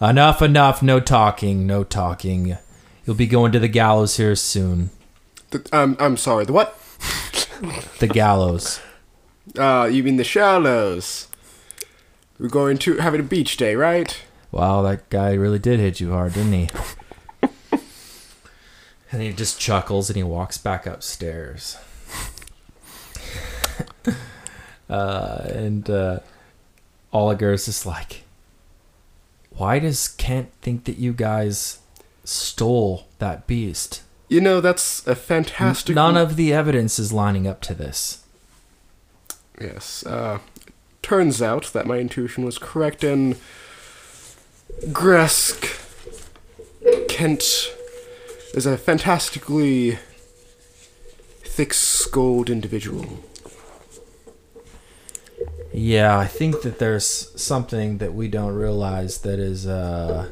"Enough, 0.00 0.42
enough, 0.42 0.82
no 0.82 0.98
talking, 0.98 1.64
no 1.64 1.84
talking. 1.84 2.56
You'll 3.06 3.14
be 3.14 3.28
going 3.28 3.52
to 3.52 3.60
the 3.60 3.68
gallows 3.68 4.16
here 4.16 4.34
soon. 4.34 4.90
The, 5.50 5.68
um, 5.72 5.96
I'm 5.98 6.16
sorry. 6.16 6.44
The 6.44 6.52
what? 6.52 6.78
The 7.98 8.08
gallows." 8.08 8.80
Uh, 9.58 9.88
you 9.90 10.04
mean 10.04 10.16
the 10.16 10.22
shallows? 10.22 11.26
We're 12.38 12.48
going 12.48 12.78
to 12.78 12.98
having 12.98 13.18
a 13.18 13.24
beach 13.24 13.56
day, 13.56 13.74
right? 13.74 14.22
Wow, 14.52 14.82
that 14.82 15.10
guy 15.10 15.32
really 15.32 15.58
did 15.58 15.80
hit 15.80 15.98
you 15.98 16.12
hard, 16.12 16.34
didn't 16.34 16.52
he? 16.52 16.68
and 19.10 19.22
he 19.22 19.32
just 19.32 19.58
chuckles 19.58 20.08
and 20.08 20.16
he 20.16 20.22
walks 20.22 20.56
back 20.56 20.86
upstairs. 20.86 21.78
Uh, 24.88 25.46
and 25.54 25.88
uh, 25.88 26.18
Oliger 27.14 27.54
is 27.54 27.66
just 27.66 27.86
like, 27.86 28.24
why 29.50 29.78
does 29.78 30.08
Kent 30.08 30.50
think 30.62 30.82
that 30.84 30.98
you 30.98 31.12
guys 31.12 31.78
stole 32.24 33.06
that 33.20 33.46
beast? 33.46 34.02
You 34.30 34.40
know, 34.40 34.60
that's 34.60 35.04
a 35.08 35.16
fantastic. 35.16 35.96
None 35.96 36.16
of 36.16 36.36
the 36.36 36.52
evidence 36.52 37.00
is 37.00 37.12
lining 37.12 37.48
up 37.48 37.60
to 37.62 37.74
this. 37.74 38.24
Yes. 39.60 40.06
Uh, 40.06 40.38
turns 41.02 41.42
out 41.42 41.72
that 41.72 41.84
my 41.84 41.98
intuition 41.98 42.44
was 42.44 42.56
correct, 42.56 43.02
and 43.02 43.34
Gresk 44.86 45.66
Kent 47.08 47.42
is 48.54 48.66
a 48.66 48.78
fantastically 48.78 49.98
thick-skulled 51.42 52.48
individual. 52.48 53.24
Yeah, 55.72 56.16
I 56.16 56.28
think 56.28 56.62
that 56.62 56.78
there's 56.78 57.32
something 57.34 57.98
that 57.98 58.14
we 58.14 58.28
don't 58.28 58.54
realize 58.54 59.18
that 59.22 59.40
is 59.40 59.66
uh, 59.66 60.30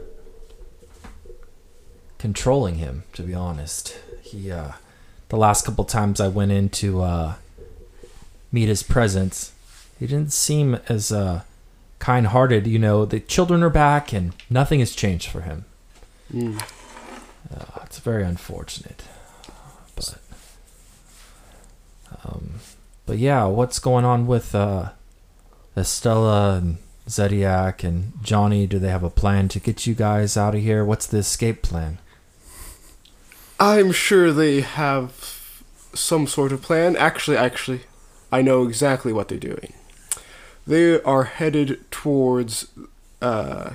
controlling 2.19 2.77
him. 2.77 3.05
To 3.15 3.23
be 3.23 3.35
honest, 3.35 3.99
he 4.23 4.51
uh, 4.51 4.73
the 5.29 5.37
last 5.37 5.65
couple 5.65 5.85
times 5.85 6.21
I 6.21 6.29
went 6.29 6.53
in 6.53 6.69
to 6.71 7.03
uh, 7.03 7.35
meet 8.53 8.69
his 8.69 8.83
presence, 8.83 9.53
he 9.99 10.07
didn't 10.07 10.33
seem 10.33 10.79
as 10.89 11.13
uh, 11.13 11.43
kind-hearted. 11.99 12.67
You 12.67 12.79
know, 12.79 13.05
the 13.05 13.21
children 13.21 13.63
are 13.63 13.71
back 13.71 14.13
and 14.13 14.33
nothing 14.49 14.81
has 14.81 14.95
changed 14.95 15.29
for 15.29 15.43
him. 15.43 15.65
Mm. 16.33 16.61
Uh, 17.53 17.81
it's 17.85 17.99
very 17.99 18.25
unfortunate, 18.25 19.03
but 19.97 20.19
um, 22.25 22.61
but 23.07 23.17
yeah, 23.17 23.47
what's 23.47 23.79
going 23.79 24.05
on 24.05 24.27
with 24.27 24.55
uh, 24.55 24.91
Estella 25.75 26.57
and 26.57 26.77
Zediac 27.09 27.83
and 27.85 28.13
Johnny? 28.23 28.67
Do 28.67 28.79
they 28.79 28.91
have 28.91 29.03
a 29.03 29.09
plan 29.09 29.49
to 29.49 29.61
get 29.61 29.87
you 29.87 29.95
guys 29.95 30.37
out 30.37 30.55
of 30.55 30.61
here? 30.61 30.85
What's 30.85 31.07
the 31.07 31.19
escape 31.19 31.63
plan? 31.63 31.99
I'm 33.61 33.93
sure 33.93 34.33
they 34.33 34.61
have 34.61 35.63
some 35.95 36.27
sort 36.27 36.53
of 36.53 36.63
plan. 36.63 36.97
Actually, 36.97 37.37
actually, 37.37 37.83
I 38.31 38.43
know 38.43 38.65
exactly 38.65 39.13
what 39.13 39.29
they're 39.29 39.39
doing. 39.39 39.73
They 40.67 41.01
are 41.03 41.25
headed 41.25 41.91
towards 41.91 42.69
uh, 43.21 43.71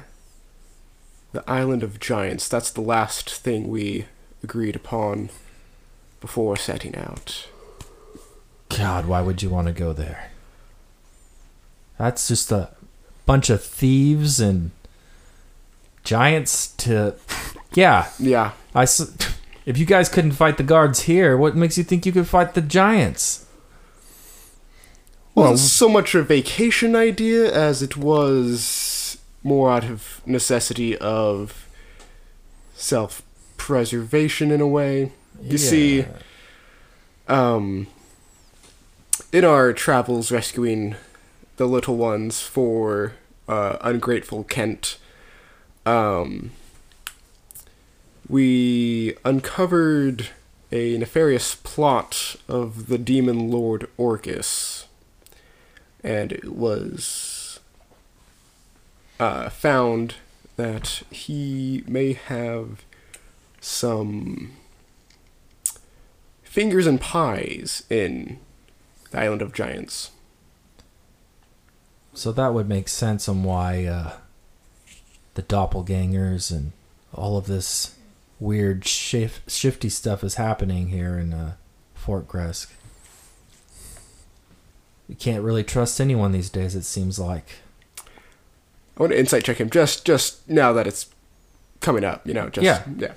the 1.32 1.44
island 1.50 1.84
of 1.84 2.00
giants. 2.00 2.48
That's 2.48 2.72
the 2.72 2.82
last 2.82 3.30
thing 3.30 3.68
we 3.68 4.06
agreed 4.44 4.76
upon 4.76 5.30
before 6.22 6.56
setting 6.56 6.96
out. 6.96 7.48
God, 8.70 9.06
why 9.06 9.22
would 9.22 9.42
you 9.42 9.50
want 9.50 9.68
to 9.68 9.74
go 9.74 9.92
there? 9.92 10.32
That's 11.98 12.28
just 12.28 12.52
a 12.52 12.70
bunch 13.26 13.50
of 13.50 13.64
thieves 13.64 14.40
and 14.40 14.72
giants 16.04 16.68
to. 16.78 17.16
Yeah, 17.74 18.10
Yeah, 18.20 18.52
I. 18.76 18.86
s- 19.64 19.68
If 19.68 19.78
you 19.78 19.86
guys 19.86 20.10
couldn't 20.10 20.34
fight 20.34 20.58
the 20.58 20.64
guards 20.64 21.02
here, 21.02 21.38
what 21.38 21.56
makes 21.56 21.78
you 21.78 21.84
think 21.84 22.06
you 22.06 22.12
could 22.12 22.28
fight 22.28 22.54
the 22.54 22.62
giants? 22.62 23.46
wasn't 25.36 25.60
so 25.60 25.90
much 25.90 26.14
a 26.14 26.22
vacation 26.22 26.96
idea 26.96 27.52
as 27.52 27.82
it 27.82 27.98
was 27.98 29.18
more 29.42 29.72
out 29.72 29.84
of 29.86 30.22
necessity 30.28 30.96
of 31.00 31.68
self-preservation 32.76 34.52
in 34.52 34.62
a 34.62 34.68
way. 34.68 35.12
You 35.42 35.58
see, 35.58 36.06
um, 37.28 37.88
in 39.32 39.44
our 39.44 39.74
travels 39.74 40.32
rescuing 40.32 40.96
the 41.58 41.66
little 41.66 41.98
ones 41.98 42.42
for 42.42 43.14
uh, 43.48 43.78
ungrateful 43.82 44.44
Kent, 44.44 44.98
um, 45.86 46.52
we 48.28 49.16
uncovered 49.26 50.30
a 50.72 50.98
nefarious 50.98 51.56
plot 51.56 52.36
of 52.48 52.88
the 52.88 52.98
demon 52.98 53.52
lord 53.52 53.90
Orcus, 53.98 54.88
and 56.04 56.32
it 56.32 56.54
was 56.54 57.60
uh, 59.20 59.50
found 59.50 60.16
that 60.56 61.04
he 61.10 61.84
may 61.88 62.14
have 62.14 62.84
some 63.62 64.54
fingers 66.44 66.86
and 66.86 67.00
pies 67.00 67.84
in 67.90 68.40
the 69.12 69.20
Island 69.20 69.42
of 69.42 69.54
Giants. 69.54 70.12
So 72.14 72.32
that 72.32 72.54
would 72.54 72.70
make 72.70 72.88
sense 72.90 73.28
on 73.28 73.44
why 73.44 73.86
uh, 73.86 74.14
the 75.34 75.42
doppelgangers 75.42 76.52
and 76.52 76.74
all 77.14 77.38
of 77.38 77.48
this 77.48 77.96
weird 78.44 78.82
shif- 78.82 79.40
shifty 79.48 79.90
stuff 79.90 80.24
is 80.24 80.36
happening 80.36 80.90
here 80.90 81.18
in 81.18 81.34
uh, 81.34 81.54
Fort 81.96 82.28
Gressk. 82.28 82.72
You 85.08 85.16
can't 85.16 85.44
really 85.44 85.64
trust 85.64 86.00
anyone 86.02 86.32
these 86.32 86.50
days. 86.50 86.76
It 86.76 86.84
seems 86.84 87.18
like. 87.18 87.46
I 88.98 89.02
want 89.02 89.12
to 89.14 89.20
insight 89.20 89.44
check 89.44 89.58
him 89.58 89.70
just 89.70 90.06
just 90.06 90.48
now 90.48 90.72
that 90.74 90.86
it's 90.86 91.10
coming 91.80 92.04
up. 92.04 92.28
You 92.28 92.34
know, 92.34 92.50
just 92.50 92.64
Yeah. 92.64 92.84
yeah. 92.98 93.14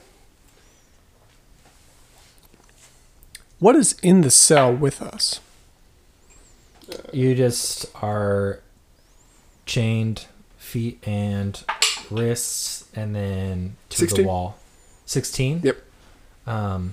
What 3.58 3.74
is 3.76 3.96
in 4.02 4.20
the 4.20 4.30
cell 4.30 4.72
with 4.72 5.00
us? 5.02 5.40
You 7.12 7.34
just 7.34 7.86
are 8.02 8.60
chained 9.64 10.26
feet 10.56 11.02
and 11.06 11.62
wrists, 12.10 12.84
and 12.94 13.14
then 13.14 13.76
to 13.90 13.98
16? 13.98 14.22
the 14.22 14.28
wall. 14.28 14.58
Sixteen. 15.06 15.60
Yep. 15.64 15.78
Um, 16.46 16.92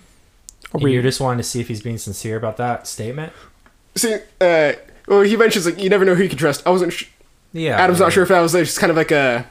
and 0.73 0.81
we- 0.83 0.93
you're 0.93 1.03
just 1.03 1.19
wanting 1.19 1.37
to 1.39 1.43
see 1.43 1.59
if 1.59 1.67
he's 1.67 1.81
being 1.81 1.97
sincere 1.97 2.37
about 2.37 2.57
that 2.57 2.87
statement. 2.87 3.33
See, 3.95 4.15
uh, 4.41 4.73
well, 5.07 5.21
he 5.21 5.35
mentions 5.35 5.65
like 5.65 5.79
you 5.81 5.89
never 5.89 6.05
know 6.05 6.15
who 6.15 6.23
you 6.23 6.29
can 6.29 6.37
trust. 6.37 6.65
I 6.65 6.69
wasn't. 6.69 6.93
Sh- 6.93 7.05
Yeah. 7.51 7.77
Adam's 7.79 7.99
not 7.99 8.11
sure 8.13 8.23
if 8.23 8.29
that 8.29 8.39
was 8.41 8.53
like, 8.55 8.63
just 8.65 8.79
kind 8.79 8.89
of 8.89 8.97
like 8.97 9.11
a, 9.11 9.45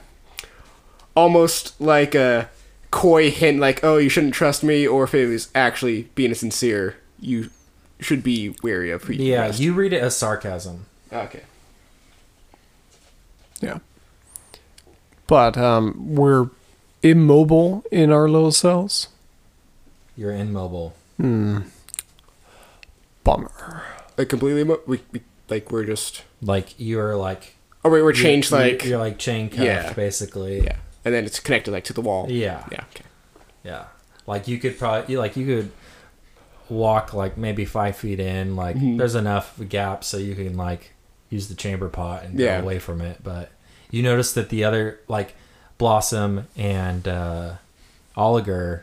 almost 1.15 1.81
like 1.81 2.15
a 2.17 2.49
coy 2.91 3.31
hint, 3.31 3.61
like 3.61 3.83
oh 3.85 3.97
you 3.99 4.09
shouldn't 4.09 4.35
trust 4.35 4.65
me, 4.65 4.87
or 4.87 5.05
if 5.05 5.15
it 5.15 5.27
was 5.29 5.49
actually 5.55 6.09
being 6.15 6.35
sincere, 6.35 6.97
you 7.21 7.51
should 8.01 8.23
be 8.25 8.57
wary 8.63 8.91
of 8.91 9.05
who 9.05 9.13
you 9.13 9.25
Yeah, 9.33 9.45
trust. 9.47 9.61
you 9.61 9.73
read 9.75 9.93
it 9.93 10.03
as 10.03 10.17
sarcasm. 10.17 10.87
Okay. 11.13 11.43
Yeah. 13.61 13.79
But 15.29 15.57
um, 15.57 15.95
we're 16.17 16.49
immobile 17.03 17.85
in 17.91 18.11
our 18.13 18.29
little 18.29 18.53
cells. 18.53 19.09
You're 20.17 20.33
immobile. 20.33 20.95
Hmm. 21.17 21.61
Bummer. 23.25 23.83
Like 24.17 24.29
completely. 24.29 24.65
Mo- 24.65 24.81
we, 24.87 25.01
we 25.13 25.23
like 25.49 25.71
we're 25.71 25.85
just. 25.85 26.23
Like 26.41 26.75
you're 26.77 27.15
like 27.17 27.55
Oh 27.85 27.91
wait, 27.91 28.03
we're 28.03 28.13
changed 28.13 28.51
you're, 28.51 28.61
like 28.61 28.85
you're 28.85 28.99
like 28.99 29.19
chain 29.19 29.49
cuffed 29.49 29.63
Yeah. 29.63 29.93
basically. 29.93 30.65
yeah, 30.65 30.77
and 31.05 31.15
then 31.15 31.25
it's 31.25 31.39
connected 31.39 31.71
like 31.71 31.85
to 31.85 31.93
the 31.93 32.01
wall. 32.01 32.27
Yeah. 32.31 32.65
Yeah. 32.73 32.85
Okay. 32.95 33.05
Yeah. 33.63 33.85
Like 34.27 34.49
you 34.49 34.59
could 34.59 34.77
probably 34.79 35.17
like 35.17 35.37
you 35.37 35.47
could 35.47 35.71
walk 36.69 37.15
like 37.15 37.37
maybe 37.37 37.65
five 37.65 37.97
feet 37.97 38.19
in. 38.19 38.57
Like 38.57 38.77
Mhm. 38.77 38.99
there's 38.99 39.15
enough 39.15 39.59
gap 39.69 40.03
so 40.05 40.17
you 40.17 40.35
can 40.35 40.57
like 40.57 40.93
use 41.31 41.49
the 41.49 41.55
chamber 41.55 41.89
pot 41.89 42.25
and 42.25 42.39
Yeah. 42.39 42.59
go 42.59 42.65
away 42.65 42.79
from 42.81 43.01
it. 43.01 43.19
But 43.23 43.51
you 43.91 44.03
notice 44.03 44.33
that 44.33 44.49
the 44.49 44.65
other 44.65 44.99
like 45.07 45.35
Blossom 45.83 46.47
and 46.57 47.09
uh, 47.09 47.55
Oliger 48.17 48.83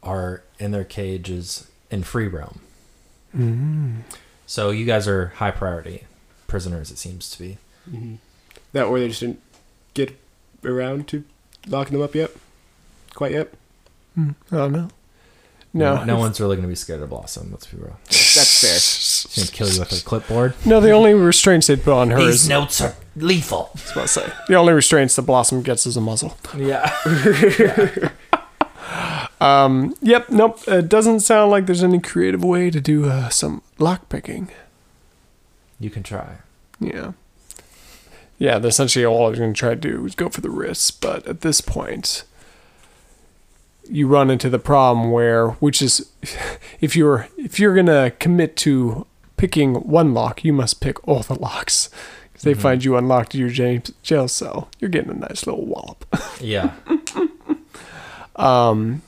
are 0.00 0.44
in 0.60 0.70
their 0.70 0.84
cages 0.84 1.68
in 1.90 2.04
free 2.04 2.28
roam. 2.28 2.60
Mm. 3.36 4.02
So 4.46 4.70
you 4.70 4.84
guys 4.86 5.08
are 5.08 5.32
high 5.38 5.50
priority 5.50 6.04
prisoners. 6.46 6.92
It 6.92 6.98
seems 6.98 7.28
to 7.32 7.38
be. 7.40 7.58
hmm 7.90 8.14
That 8.72 8.84
or 8.84 9.00
they 9.00 9.08
just 9.08 9.18
didn't 9.18 9.42
get 9.94 10.16
around 10.64 11.08
to 11.08 11.24
locking 11.66 11.94
them 11.94 12.02
up 12.02 12.14
yet. 12.14 12.30
Quite 13.12 13.32
yet. 13.32 13.52
Hmm. 14.14 14.30
I 14.52 14.56
don't 14.56 14.72
know. 14.72 14.88
No, 15.74 16.04
no 16.04 16.14
if- 16.14 16.20
one's 16.20 16.40
really 16.40 16.54
gonna 16.54 16.68
be 16.68 16.76
scared 16.76 17.02
of 17.02 17.10
Blossom. 17.10 17.48
Let's 17.50 17.66
be 17.66 17.78
real. 17.78 17.98
That's 18.36 18.60
fair. 18.60 18.78
She's 18.78 19.44
gonna 19.44 19.50
kill 19.56 19.68
you 19.68 19.80
with 19.80 19.90
her 19.90 20.04
clipboard. 20.04 20.54
No, 20.64 20.80
the 20.80 20.90
only 20.92 21.14
restraints 21.14 21.66
they'd 21.66 21.82
put 21.82 21.94
on 21.94 22.10
her 22.10 22.18
is 22.20 22.48
notes 22.48 22.80
are 22.80 22.94
lethal. 23.16 23.70
I 23.74 23.78
was 23.80 23.92
about 23.92 24.02
to 24.02 24.08
say 24.08 24.32
the 24.48 24.54
only 24.54 24.72
restraints 24.72 25.16
that 25.16 25.22
Blossom 25.22 25.62
gets 25.62 25.86
is 25.86 25.96
a 25.96 26.00
muzzle. 26.00 26.36
Yeah. 26.56 26.90
Um. 29.40 29.94
Yep. 30.00 30.30
Nope. 30.30 30.60
It 30.66 30.88
doesn't 30.88 31.20
sound 31.20 31.50
like 31.50 31.66
there's 31.66 31.82
any 31.84 31.98
creative 32.00 32.42
way 32.42 32.70
to 32.70 32.80
do 32.80 33.06
uh, 33.06 33.28
some 33.28 33.62
lock 33.78 34.08
picking. 34.08 34.48
You 35.78 35.90
can 35.90 36.02
try. 36.02 36.36
Yeah. 36.80 37.12
Yeah. 38.38 38.56
Essentially, 38.58 39.04
all 39.04 39.26
I 39.26 39.30
was 39.30 39.38
going 39.38 39.52
to 39.52 39.58
try 39.58 39.70
to 39.70 39.76
do 39.76 40.06
is 40.06 40.14
go 40.14 40.28
for 40.30 40.40
the 40.40 40.48
wrists, 40.50 40.90
but 40.90 41.26
at 41.26 41.42
this 41.42 41.60
point, 41.60 42.24
you 43.90 44.06
run 44.06 44.30
into 44.30 44.48
the 44.50 44.58
problem 44.58 45.10
where, 45.10 45.50
which 45.50 45.80
is, 45.82 46.10
if 46.80 46.96
you're 46.96 47.28
if 47.36 47.58
you're 47.58 47.74
going 47.74 47.86
to 47.86 48.12
commit 48.18 48.56
to 48.58 49.06
picking 49.36 49.74
one 49.74 50.14
lock, 50.14 50.44
you 50.44 50.52
must 50.52 50.80
pick 50.80 51.06
all 51.06 51.20
the 51.22 51.38
locks. 51.38 51.90
If 52.34 52.42
they 52.42 52.54
find 52.54 52.84
you 52.84 52.96
unlocked 52.96 53.34
your 53.34 53.48
jail, 53.48 53.80
jail 54.02 54.28
cell, 54.28 54.68
you're 54.78 54.90
getting 54.90 55.10
a 55.10 55.14
nice 55.14 55.46
little 55.46 55.64
wallop. 55.64 56.04
Yeah. 56.40 56.74
Um, 58.36 59.00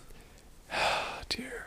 dear. 1.28 1.66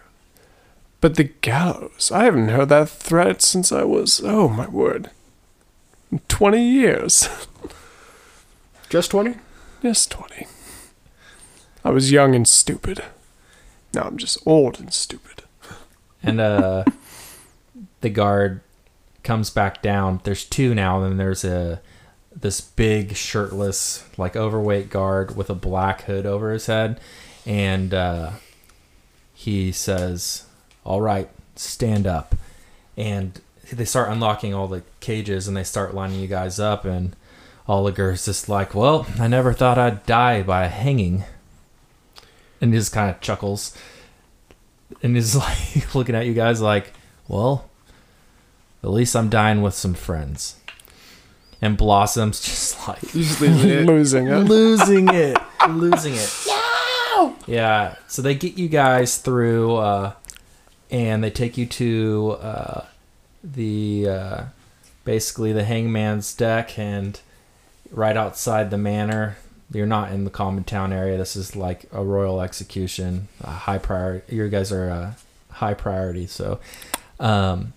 But 0.99 1.15
the 1.15 1.25
gallows, 1.25 2.11
I 2.11 2.23
haven't 2.23 2.49
heard 2.49 2.69
that 2.69 2.89
threat 2.89 3.41
since 3.43 3.71
I 3.71 3.83
was, 3.83 4.21
oh 4.23 4.49
my 4.49 4.67
word, 4.67 5.11
20 6.27 6.67
years. 6.67 7.29
Just 8.89 9.11
20? 9.11 9.35
Yes, 9.81 10.05
20. 10.07 10.47
I 11.83 11.89
was 11.89 12.11
young 12.11 12.35
and 12.35 12.47
stupid. 12.47 13.03
Now 13.93 14.03
I'm 14.03 14.17
just 14.17 14.37
old 14.45 14.79
and 14.79 14.93
stupid. 14.93 15.43
and 16.23 16.39
uh 16.39 16.83
the 18.01 18.09
guard 18.09 18.61
comes 19.23 19.49
back 19.49 19.81
down 19.81 20.19
there's 20.23 20.43
two 20.45 20.73
now 20.73 21.03
and 21.03 21.19
there's 21.19 21.43
a 21.43 21.79
this 22.35 22.59
big 22.61 23.15
shirtless 23.15 24.03
like 24.17 24.35
overweight 24.35 24.89
guard 24.89 25.35
with 25.35 25.49
a 25.49 25.55
black 25.55 26.03
hood 26.03 26.25
over 26.25 26.51
his 26.51 26.65
head 26.65 26.99
and 27.45 27.93
uh 27.93 28.31
he 29.33 29.71
says 29.71 30.45
all 30.83 31.01
right 31.01 31.29
stand 31.55 32.07
up 32.07 32.33
and 32.97 33.41
they 33.71 33.85
start 33.85 34.09
unlocking 34.09 34.53
all 34.55 34.67
the 34.67 34.81
cages 35.01 35.47
and 35.47 35.55
they 35.55 35.63
start 35.63 35.93
lining 35.93 36.19
you 36.19 36.27
guys 36.27 36.59
up 36.59 36.83
and 36.85 37.15
Oliger's 37.67 38.25
just 38.25 38.49
like 38.49 38.73
well 38.73 39.05
i 39.19 39.27
never 39.27 39.53
thought 39.53 39.77
i'd 39.77 40.05
die 40.07 40.41
by 40.41 40.65
hanging 40.67 41.23
and 42.61 42.71
just 42.71 42.93
kind 42.93 43.09
of 43.09 43.19
chuckles 43.19 43.75
and 45.03 45.17
is 45.17 45.35
like 45.35 45.93
looking 45.95 46.15
at 46.15 46.25
you 46.25 46.33
guys 46.33 46.61
like, 46.61 46.93
well, 47.27 47.69
at 48.83 48.89
least 48.89 49.15
I'm 49.15 49.29
dying 49.29 49.61
with 49.61 49.73
some 49.73 49.93
friends. 49.93 50.55
And 51.61 51.77
Blossom's 51.77 52.41
just 52.45 52.87
like 52.87 53.01
just 53.01 53.41
losing 53.41 53.69
it. 53.69 53.85
Losing 53.85 54.27
it. 54.27 54.37
losing 54.39 55.09
it, 55.09 55.37
losing 55.69 56.13
it. 56.15 56.35
Yeah. 57.47 57.95
So 58.07 58.21
they 58.21 58.35
get 58.35 58.57
you 58.57 58.67
guys 58.67 59.17
through, 59.17 59.75
uh, 59.75 60.13
and 60.89 61.23
they 61.23 61.29
take 61.29 61.57
you 61.57 61.67
to 61.67 62.37
uh, 62.41 62.85
the 63.43 64.09
uh, 64.09 64.43
basically 65.05 65.53
the 65.53 65.63
hangman's 65.63 66.33
deck, 66.33 66.79
and 66.79 67.19
right 67.91 68.17
outside 68.17 68.71
the 68.71 68.77
manor. 68.79 69.37
You're 69.71 69.85
not 69.85 70.11
in 70.11 70.25
the 70.25 70.29
common 70.29 70.63
town 70.63 70.91
area. 70.91 71.17
This 71.17 71.35
is 71.35 71.55
like 71.55 71.85
a 71.91 72.03
royal 72.03 72.41
execution, 72.41 73.29
a 73.41 73.51
high 73.51 73.77
priority. 73.77 74.35
You 74.35 74.49
guys 74.49 74.71
are 74.71 74.89
uh, 74.89 75.13
high 75.49 75.73
priority, 75.73 76.27
so 76.27 76.59
um, 77.19 77.73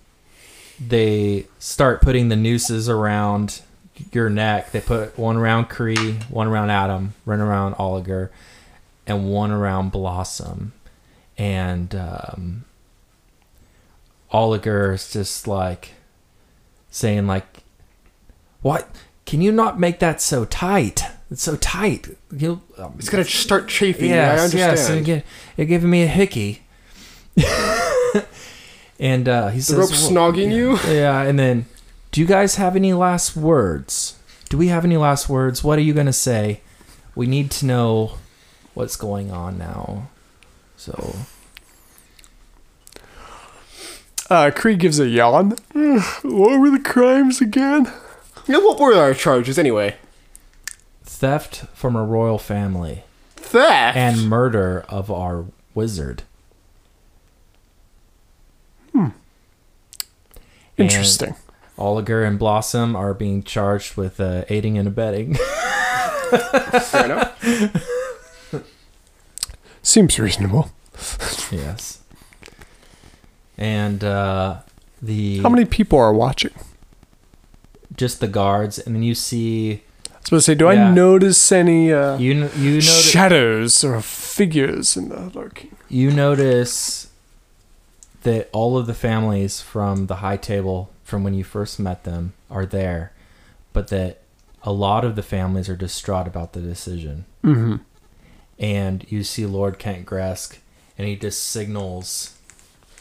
they 0.79 1.47
start 1.57 2.01
putting 2.01 2.27
the 2.27 2.35
nooses 2.35 2.89
around 2.89 3.61
your 4.11 4.29
neck. 4.29 4.71
They 4.71 4.81
put 4.81 5.17
one 5.17 5.37
around 5.37 5.69
Cree, 5.69 6.13
one 6.29 6.47
around 6.47 6.69
Adam, 6.69 7.13
one 7.23 7.39
around 7.39 7.75
Oliger, 7.75 8.29
and 9.07 9.29
one 9.31 9.51
around 9.51 9.91
Blossom. 9.91 10.73
And 11.37 11.95
um, 11.95 12.65
Oliger 14.33 14.93
is 14.93 15.11
just 15.13 15.47
like 15.47 15.91
saying, 16.91 17.25
like, 17.25 17.63
"What? 18.61 18.89
Can 19.25 19.41
you 19.41 19.51
not 19.51 19.79
make 19.79 19.99
that 19.99 20.21
so 20.21 20.43
tight? 20.43 21.03
It's 21.35 21.43
so 21.43 21.57
tight. 21.57 22.07
You, 22.31 22.61
um, 22.77 22.93
It's 22.97 23.09
gonna 23.09 23.25
start 23.25 23.67
chafing. 23.67 24.09
I 24.13 24.15
yes, 24.15 24.39
understand. 24.39 24.77
yes. 24.77 24.89
And 24.89 24.99
again, 24.99 25.23
it 25.57 25.65
giving 25.65 25.89
me 25.89 26.03
a 26.03 26.07
hickey." 26.07 26.61
and 29.01 29.27
uh, 29.27 29.49
he 29.49 29.57
the 29.57 29.63
says, 29.63 29.75
rope 29.77 29.89
"Well, 29.89 30.31
snogging 30.31 30.53
you. 30.53 30.77
yeah, 30.89 31.21
and 31.23 31.37
then, 31.37 31.65
do 32.13 32.21
you 32.21 32.25
guys 32.25 32.55
have 32.55 32.77
any 32.77 32.93
last 32.93 33.35
words? 33.35 34.15
Do 34.47 34.57
we 34.57 34.67
have 34.69 34.85
any 34.85 34.95
last 34.95 35.27
words? 35.27 35.61
What 35.61 35.77
are 35.77 35.81
you 35.81 35.93
gonna 35.93 36.13
say? 36.13 36.61
We 37.15 37.27
need 37.27 37.51
to 37.51 37.65
know 37.65 38.13
what's 38.73 38.95
going 38.95 39.29
on 39.31 39.57
now. 39.57 40.07
So, 40.77 41.17
Uh, 44.29 44.51
Cree 44.55 44.77
gives 44.77 45.01
a 45.01 45.07
yawn. 45.09 45.55
what 46.23 46.59
were 46.61 46.69
the 46.71 46.79
crimes 46.81 47.41
again? 47.41 47.91
Know, 48.47 48.61
what 48.61 48.79
were 48.79 48.93
our 48.95 49.13
charges 49.13 49.59
anyway? 49.59 49.95
Theft 51.15 51.65
from 51.73 51.95
a 51.95 52.03
royal 52.03 52.37
family 52.37 53.03
Theft. 53.35 53.97
and 53.97 54.29
murder 54.29 54.85
of 54.89 55.09
our 55.11 55.45
wizard. 55.73 56.23
And 58.93 59.13
Interesting. 60.77 61.35
Oliger 61.77 62.25
and 62.27 62.37
Blossom 62.37 62.95
are 62.95 63.13
being 63.13 63.43
charged 63.43 63.95
with 63.95 64.19
uh, 64.19 64.43
aiding 64.49 64.77
and 64.77 64.87
abetting. 64.89 65.35
Fair 66.81 67.05
enough. 67.05 68.61
Seems 69.81 70.19
reasonable. 70.19 70.69
yes. 71.51 71.99
And 73.57 74.03
uh, 74.03 74.57
the 75.01 75.39
How 75.39 75.49
many 75.49 75.63
people 75.65 75.97
are 75.99 76.13
watching? 76.13 76.51
just 77.95 78.19
the 78.19 78.27
guards, 78.27 78.77
and 78.77 78.93
then 78.93 79.03
you 79.03 79.15
see 79.15 79.81
supposed 80.25 80.45
to 80.45 80.51
say, 80.51 80.55
do 80.55 80.65
Yeah. 80.65 80.89
I 80.89 80.91
notice 80.91 81.51
any 81.51 81.91
uh, 81.91 82.17
you 82.17 82.33
you 82.57 82.71
notice 82.75 83.09
shadows 83.11 83.83
or 83.83 84.01
figures 84.01 84.97
in 84.97 85.09
the 85.09 85.31
lurking? 85.33 85.75
you 85.89 86.11
notice 86.11 87.07
that 88.23 88.49
all 88.51 88.77
of 88.77 88.87
the 88.87 88.93
families 88.93 89.61
from 89.61 90.07
the 90.07 90.15
high 90.15 90.37
table 90.37 90.89
from 91.03 91.23
when 91.23 91.33
you 91.35 91.43
first 91.43 91.79
met 91.79 92.03
them 92.03 92.33
are 92.49 92.65
there, 92.65 93.11
but 93.71 93.89
that 93.89 94.21
a 94.63 94.71
lot 94.71 95.05
of 95.05 95.15
the 95.15 95.21
families 95.21 95.69
are 95.69 95.75
distraught 95.75 96.27
about 96.27 96.53
the 96.53 96.59
decision. 96.61 97.25
Mm-hmm. 97.43 97.75
And 98.57 99.05
you 99.11 99.23
see 99.23 99.45
Lord 99.45 99.77
Kent 99.77 100.07
Gressk, 100.07 100.57
and 100.97 101.07
he 101.07 101.15
just 101.15 101.43
signals 101.43 102.35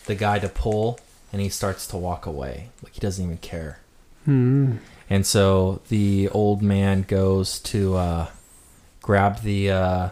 the 0.04 0.14
guy 0.14 0.38
to 0.40 0.48
pull, 0.50 1.00
and 1.32 1.40
he 1.40 1.48
starts 1.48 1.86
to 1.86 1.96
walk 1.96 2.26
away. 2.26 2.68
Like 2.82 2.92
he 2.92 3.00
doesn't 3.00 3.24
even 3.24 3.38
care. 3.38 3.78
Hmm. 4.26 4.76
And 5.10 5.26
so 5.26 5.80
the 5.88 6.28
old 6.30 6.62
man 6.62 7.02
goes 7.02 7.58
to 7.60 7.94
uh, 7.96 8.26
grab 9.02 9.42
the 9.42 9.70
uh, 9.70 10.08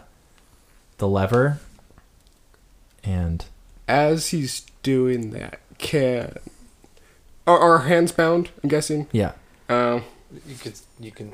the 0.99 1.07
lever, 1.07 1.59
and 3.03 3.43
As 3.87 4.27
he's 4.29 4.61
doing 4.83 5.31
that, 5.31 5.59
can 5.79 6.37
are 7.47 7.57
our 7.59 7.79
hands 7.79 8.11
bound? 8.11 8.51
I'm 8.63 8.69
guessing. 8.69 9.07
yeah, 9.11 9.33
Um, 9.67 10.03
You 10.47 10.55
could, 10.55 10.79
you 10.99 11.11
can. 11.11 11.33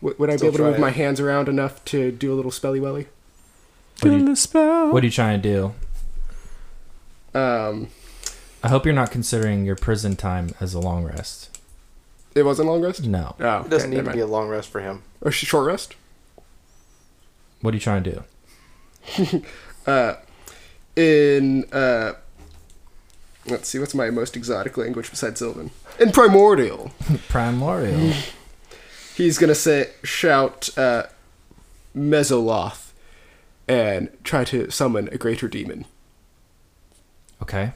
w- 0.00 0.16
would 0.18 0.30
I 0.30 0.34
be 0.34 0.38
Still 0.38 0.48
able 0.48 0.56
to 0.58 0.62
try 0.62 0.66
move 0.70 0.78
it. 0.78 0.80
my 0.80 0.90
hands 0.90 1.20
around 1.20 1.48
enough 1.48 1.84
to 1.86 2.10
do 2.12 2.32
a 2.32 2.36
little 2.36 2.50
spelly 2.52 2.80
welly? 2.80 3.08
What 4.00 4.10
do 4.10 4.16
you- 4.16 4.24
the 4.24 4.36
spell. 4.36 4.92
what 4.92 5.02
are 5.02 5.06
you 5.06 5.12
trying 5.12 5.42
to 5.42 5.48
do? 5.48 7.38
Um, 7.38 7.88
I 8.62 8.68
hope 8.68 8.84
you're 8.86 8.94
not 8.94 9.10
considering 9.10 9.64
your 9.66 9.76
prison 9.76 10.16
time 10.16 10.54
as 10.60 10.72
a 10.72 10.80
long 10.80 11.04
rest. 11.04 11.59
It 12.34 12.42
wasn't 12.44 12.68
long 12.68 12.80
rest. 12.82 13.04
No. 13.04 13.34
Oh, 13.40 13.62
It 13.62 13.70
doesn't 13.70 13.88
okay, 13.88 13.90
need 13.90 13.96
to 13.96 14.02
never 14.02 14.12
be 14.12 14.20
a 14.20 14.24
mind. 14.24 14.32
long 14.32 14.48
rest 14.48 14.68
for 14.70 14.80
him. 14.80 15.02
or 15.20 15.30
sh- 15.32 15.46
short 15.46 15.66
rest. 15.66 15.94
What 17.60 17.74
are 17.74 17.76
you 17.76 17.80
trying 17.80 18.04
to 18.04 18.24
do? 19.18 19.42
Uh, 19.86 20.14
in 20.94 21.64
uh, 21.72 22.12
let's 23.46 23.66
see, 23.68 23.78
what's 23.78 23.94
my 23.94 24.10
most 24.10 24.36
exotic 24.36 24.76
language 24.76 25.10
besides 25.10 25.38
Sylvan? 25.38 25.70
In 25.98 26.12
Primordial, 26.12 26.92
Primordial. 27.28 28.12
he's 29.16 29.38
gonna 29.38 29.54
say 29.54 29.88
shout 30.04 30.68
uh, 30.78 31.04
Mezzoloth 31.96 32.90
and 33.66 34.10
try 34.22 34.44
to 34.44 34.70
summon 34.70 35.08
a 35.12 35.16
greater 35.18 35.48
demon. 35.48 35.86
okay. 37.42 37.72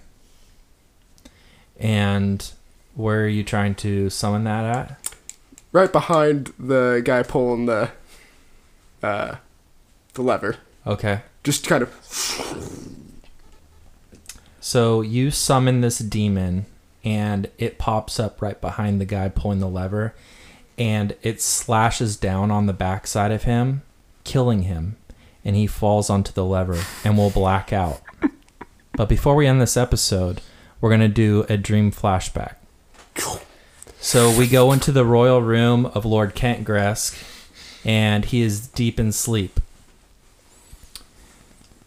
And 1.81 2.53
where 2.95 3.25
are 3.25 3.29
you 3.29 3.45
trying 3.45 3.75
to 3.77 4.11
summon 4.11 4.45
that 4.45 4.65
at? 4.65 5.17
Right 5.73 5.93
behind 5.93 6.53
the 6.59 7.03
guy 7.05 7.23
pulling 7.23 7.67
the 7.67 7.91
uh, 9.03 9.37
the 10.15 10.23
lever. 10.23 10.57
Okay. 10.87 11.21
Just 11.43 11.67
kind 11.67 11.83
of 11.83 11.91
So 14.61 15.03
you 15.03 15.31
summon 15.31 15.81
this 15.83 15.99
demon, 15.99 16.67
and 17.05 17.51
it 17.59 17.79
pops 17.79 18.19
up 18.19 18.41
right 18.41 18.59
behind 18.61 19.01
the 19.01 19.05
guy 19.05 19.29
pulling 19.29 19.59
the 19.61 19.69
lever, 19.69 20.15
and 20.79 21.15
it 21.23 21.43
slashes 21.43 22.17
down 22.17 22.51
on 22.51 22.67
the 22.67 22.73
backside 22.73 23.31
of 23.31 23.43
him, 23.43 23.83
killing 24.25 24.63
him, 24.63 24.97
and 25.45 25.55
he 25.55 25.67
falls 25.67 26.09
onto 26.09 26.33
the 26.33 26.45
lever 26.45 26.81
and 27.05 27.19
will 27.19 27.31
black 27.31 27.73
out. 27.73 28.01
But 28.97 29.09
before 29.09 29.35
we 29.35 29.49
end 29.49 29.61
this 29.61 29.77
episode, 29.77 30.41
we're 30.81 30.91
gonna 30.91 31.09
do 31.09 31.45
a 31.49 31.57
dream 31.57 31.91
flashback. 31.91 32.55
So 34.01 34.37
we 34.37 34.47
go 34.47 34.73
into 34.73 34.93
the 34.93 35.05
royal 35.05 35.41
room 35.43 35.87
of 35.87 36.05
Lord 36.05 36.35
Kent 36.35 36.67
Gressk, 36.67 37.23
and 37.85 38.25
he 38.25 38.43
is 38.43 38.67
deep 38.67 39.01
in 39.01 39.13
sleep. 39.13 39.61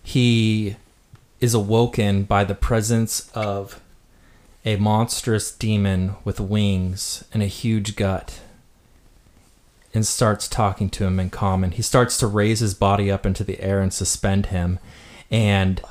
He 0.04 0.78
is 1.40 1.54
awoken 1.54 2.24
by 2.24 2.44
the 2.44 2.56
presence 2.56 3.30
of 3.36 3.80
a 4.66 4.76
monstrous 4.78 5.52
demon 5.52 6.16
with 6.24 6.40
wings 6.40 7.24
and 7.34 7.44
a 7.44 7.48
huge 7.48 7.96
gut 7.96 8.42
and 9.94 10.06
starts 10.06 10.48
talking 10.48 10.90
to 10.90 11.06
him 11.06 11.20
in 11.20 11.30
common. 11.30 11.72
He 11.72 11.82
starts 11.82 12.18
to 12.18 12.28
raise 12.28 12.60
his 12.60 12.74
body 12.74 13.10
up 13.10 13.26
into 13.26 13.44
the 13.44 13.60
air 13.62 13.80
and 13.82 13.92
suspend 13.92 14.48
him, 14.48 14.80
and 15.32 15.82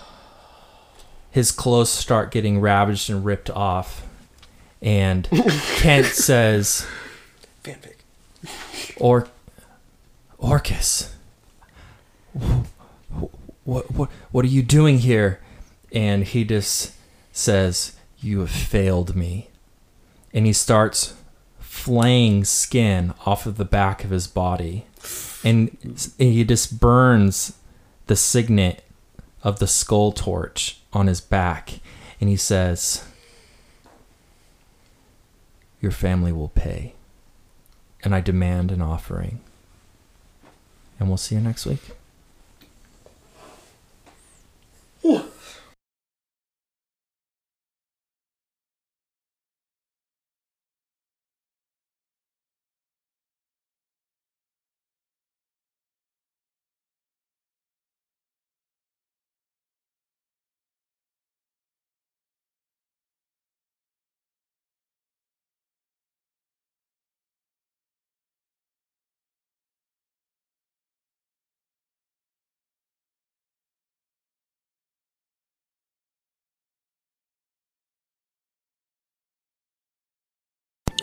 his 1.30 1.50
clothes 1.52 1.90
start 1.90 2.30
getting 2.30 2.60
ravaged 2.60 3.10
and 3.10 3.24
ripped 3.24 3.50
off. 3.50 4.05
And 4.82 5.28
Kent 5.76 6.06
says, 6.06 6.86
Fanfic. 7.64 7.96
Or 8.98 9.28
Orcus. 10.38 11.14
What 13.64 13.90
what 13.90 14.10
what 14.30 14.44
are 14.44 14.48
you 14.48 14.62
doing 14.62 14.98
here? 14.98 15.40
And 15.92 16.24
he 16.24 16.44
just 16.44 16.92
says, 17.32 17.96
"You 18.20 18.40
have 18.40 18.50
failed 18.50 19.16
me." 19.16 19.48
And 20.32 20.46
he 20.46 20.52
starts 20.52 21.14
flaying 21.58 22.44
skin 22.44 23.14
off 23.24 23.46
of 23.46 23.56
the 23.56 23.64
back 23.64 24.04
of 24.04 24.10
his 24.10 24.26
body. 24.26 24.86
And 25.42 25.76
he 26.18 26.44
just 26.44 26.78
burns 26.78 27.54
the 28.06 28.16
signet 28.16 28.84
of 29.42 29.58
the 29.58 29.66
skull 29.66 30.12
torch 30.12 30.80
on 30.92 31.06
his 31.06 31.20
back 31.20 31.80
and 32.20 32.30
he 32.30 32.36
says, 32.36 33.04
"Your 35.80 35.92
family 35.92 36.32
will 36.32 36.48
pay." 36.48 36.96
and 38.06 38.14
I 38.14 38.20
demand 38.20 38.70
an 38.70 38.80
offering. 38.80 39.40
And 41.00 41.08
we'll 41.08 41.16
see 41.16 41.34
you 41.34 41.40
next 41.40 41.66
week. 41.66 41.80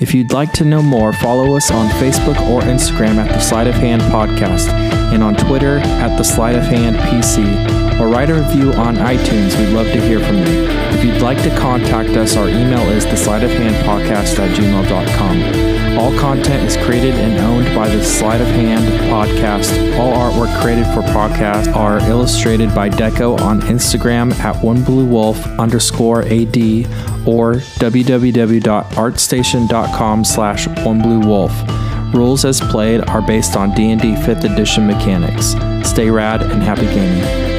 If 0.03 0.13
you'd 0.13 0.33
like 0.33 0.51
to 0.55 0.65
know 0.65 0.81
more, 0.81 1.13
follow 1.13 1.55
us 1.55 1.71
on 1.71 1.87
Facebook 1.91 2.37
or 2.49 2.59
Instagram 2.63 3.15
at 3.15 3.29
the 3.29 3.39
Sleight 3.39 3.67
of 3.67 3.75
Hand 3.75 4.01
Podcast 4.01 4.67
and 5.13 5.23
on 5.23 5.33
Twitter 5.33 5.77
at 5.77 6.17
the 6.17 6.23
Sleight 6.23 6.57
of 6.57 6.63
Hand 6.65 6.97
PC 6.97 7.82
or 7.99 8.07
write 8.07 8.29
a 8.29 8.35
review 8.35 8.71
on 8.73 8.95
iTunes. 8.95 9.57
We'd 9.57 9.73
love 9.73 9.87
to 9.87 9.99
hear 10.01 10.19
from 10.19 10.37
you. 10.37 10.67
If 10.93 11.03
you'd 11.03 11.21
like 11.21 11.41
to 11.43 11.49
contact 11.57 12.11
us, 12.11 12.35
our 12.35 12.47
email 12.47 12.87
is 12.89 13.05
the 13.05 13.13
at 13.13 14.51
gmail.com. 14.55 15.73
All 15.97 16.11
content 16.19 16.63
is 16.65 16.75
created 16.85 17.15
and 17.15 17.39
owned 17.39 17.73
by 17.75 17.87
the 17.87 18.03
Sleight 18.03 18.41
of 18.41 18.47
Hand 18.47 18.83
Podcast. 19.11 19.71
All 19.99 20.11
artwork 20.13 20.61
created 20.61 20.85
for 20.87 21.01
podcast 21.01 21.73
are 21.75 21.99
illustrated 22.09 22.73
by 22.73 22.89
Deco 22.89 23.39
on 23.41 23.61
Instagram 23.61 24.33
at 24.39 24.55
onebluewolf 24.57 25.59
underscore 25.59 26.23
AD 26.23 26.57
or 27.27 27.53
www.artstation.com 27.79 30.25
slash 30.25 30.67
onebluewolf. 30.67 32.13
Rules 32.13 32.43
as 32.45 32.59
played 32.59 33.01
are 33.09 33.21
based 33.21 33.55
on 33.55 33.71
D&D 33.75 34.15
5th 34.15 34.51
edition 34.51 34.87
mechanics. 34.87 35.53
Stay 35.87 36.09
rad 36.09 36.41
and 36.41 36.63
happy 36.63 36.85
gaming. 36.85 37.52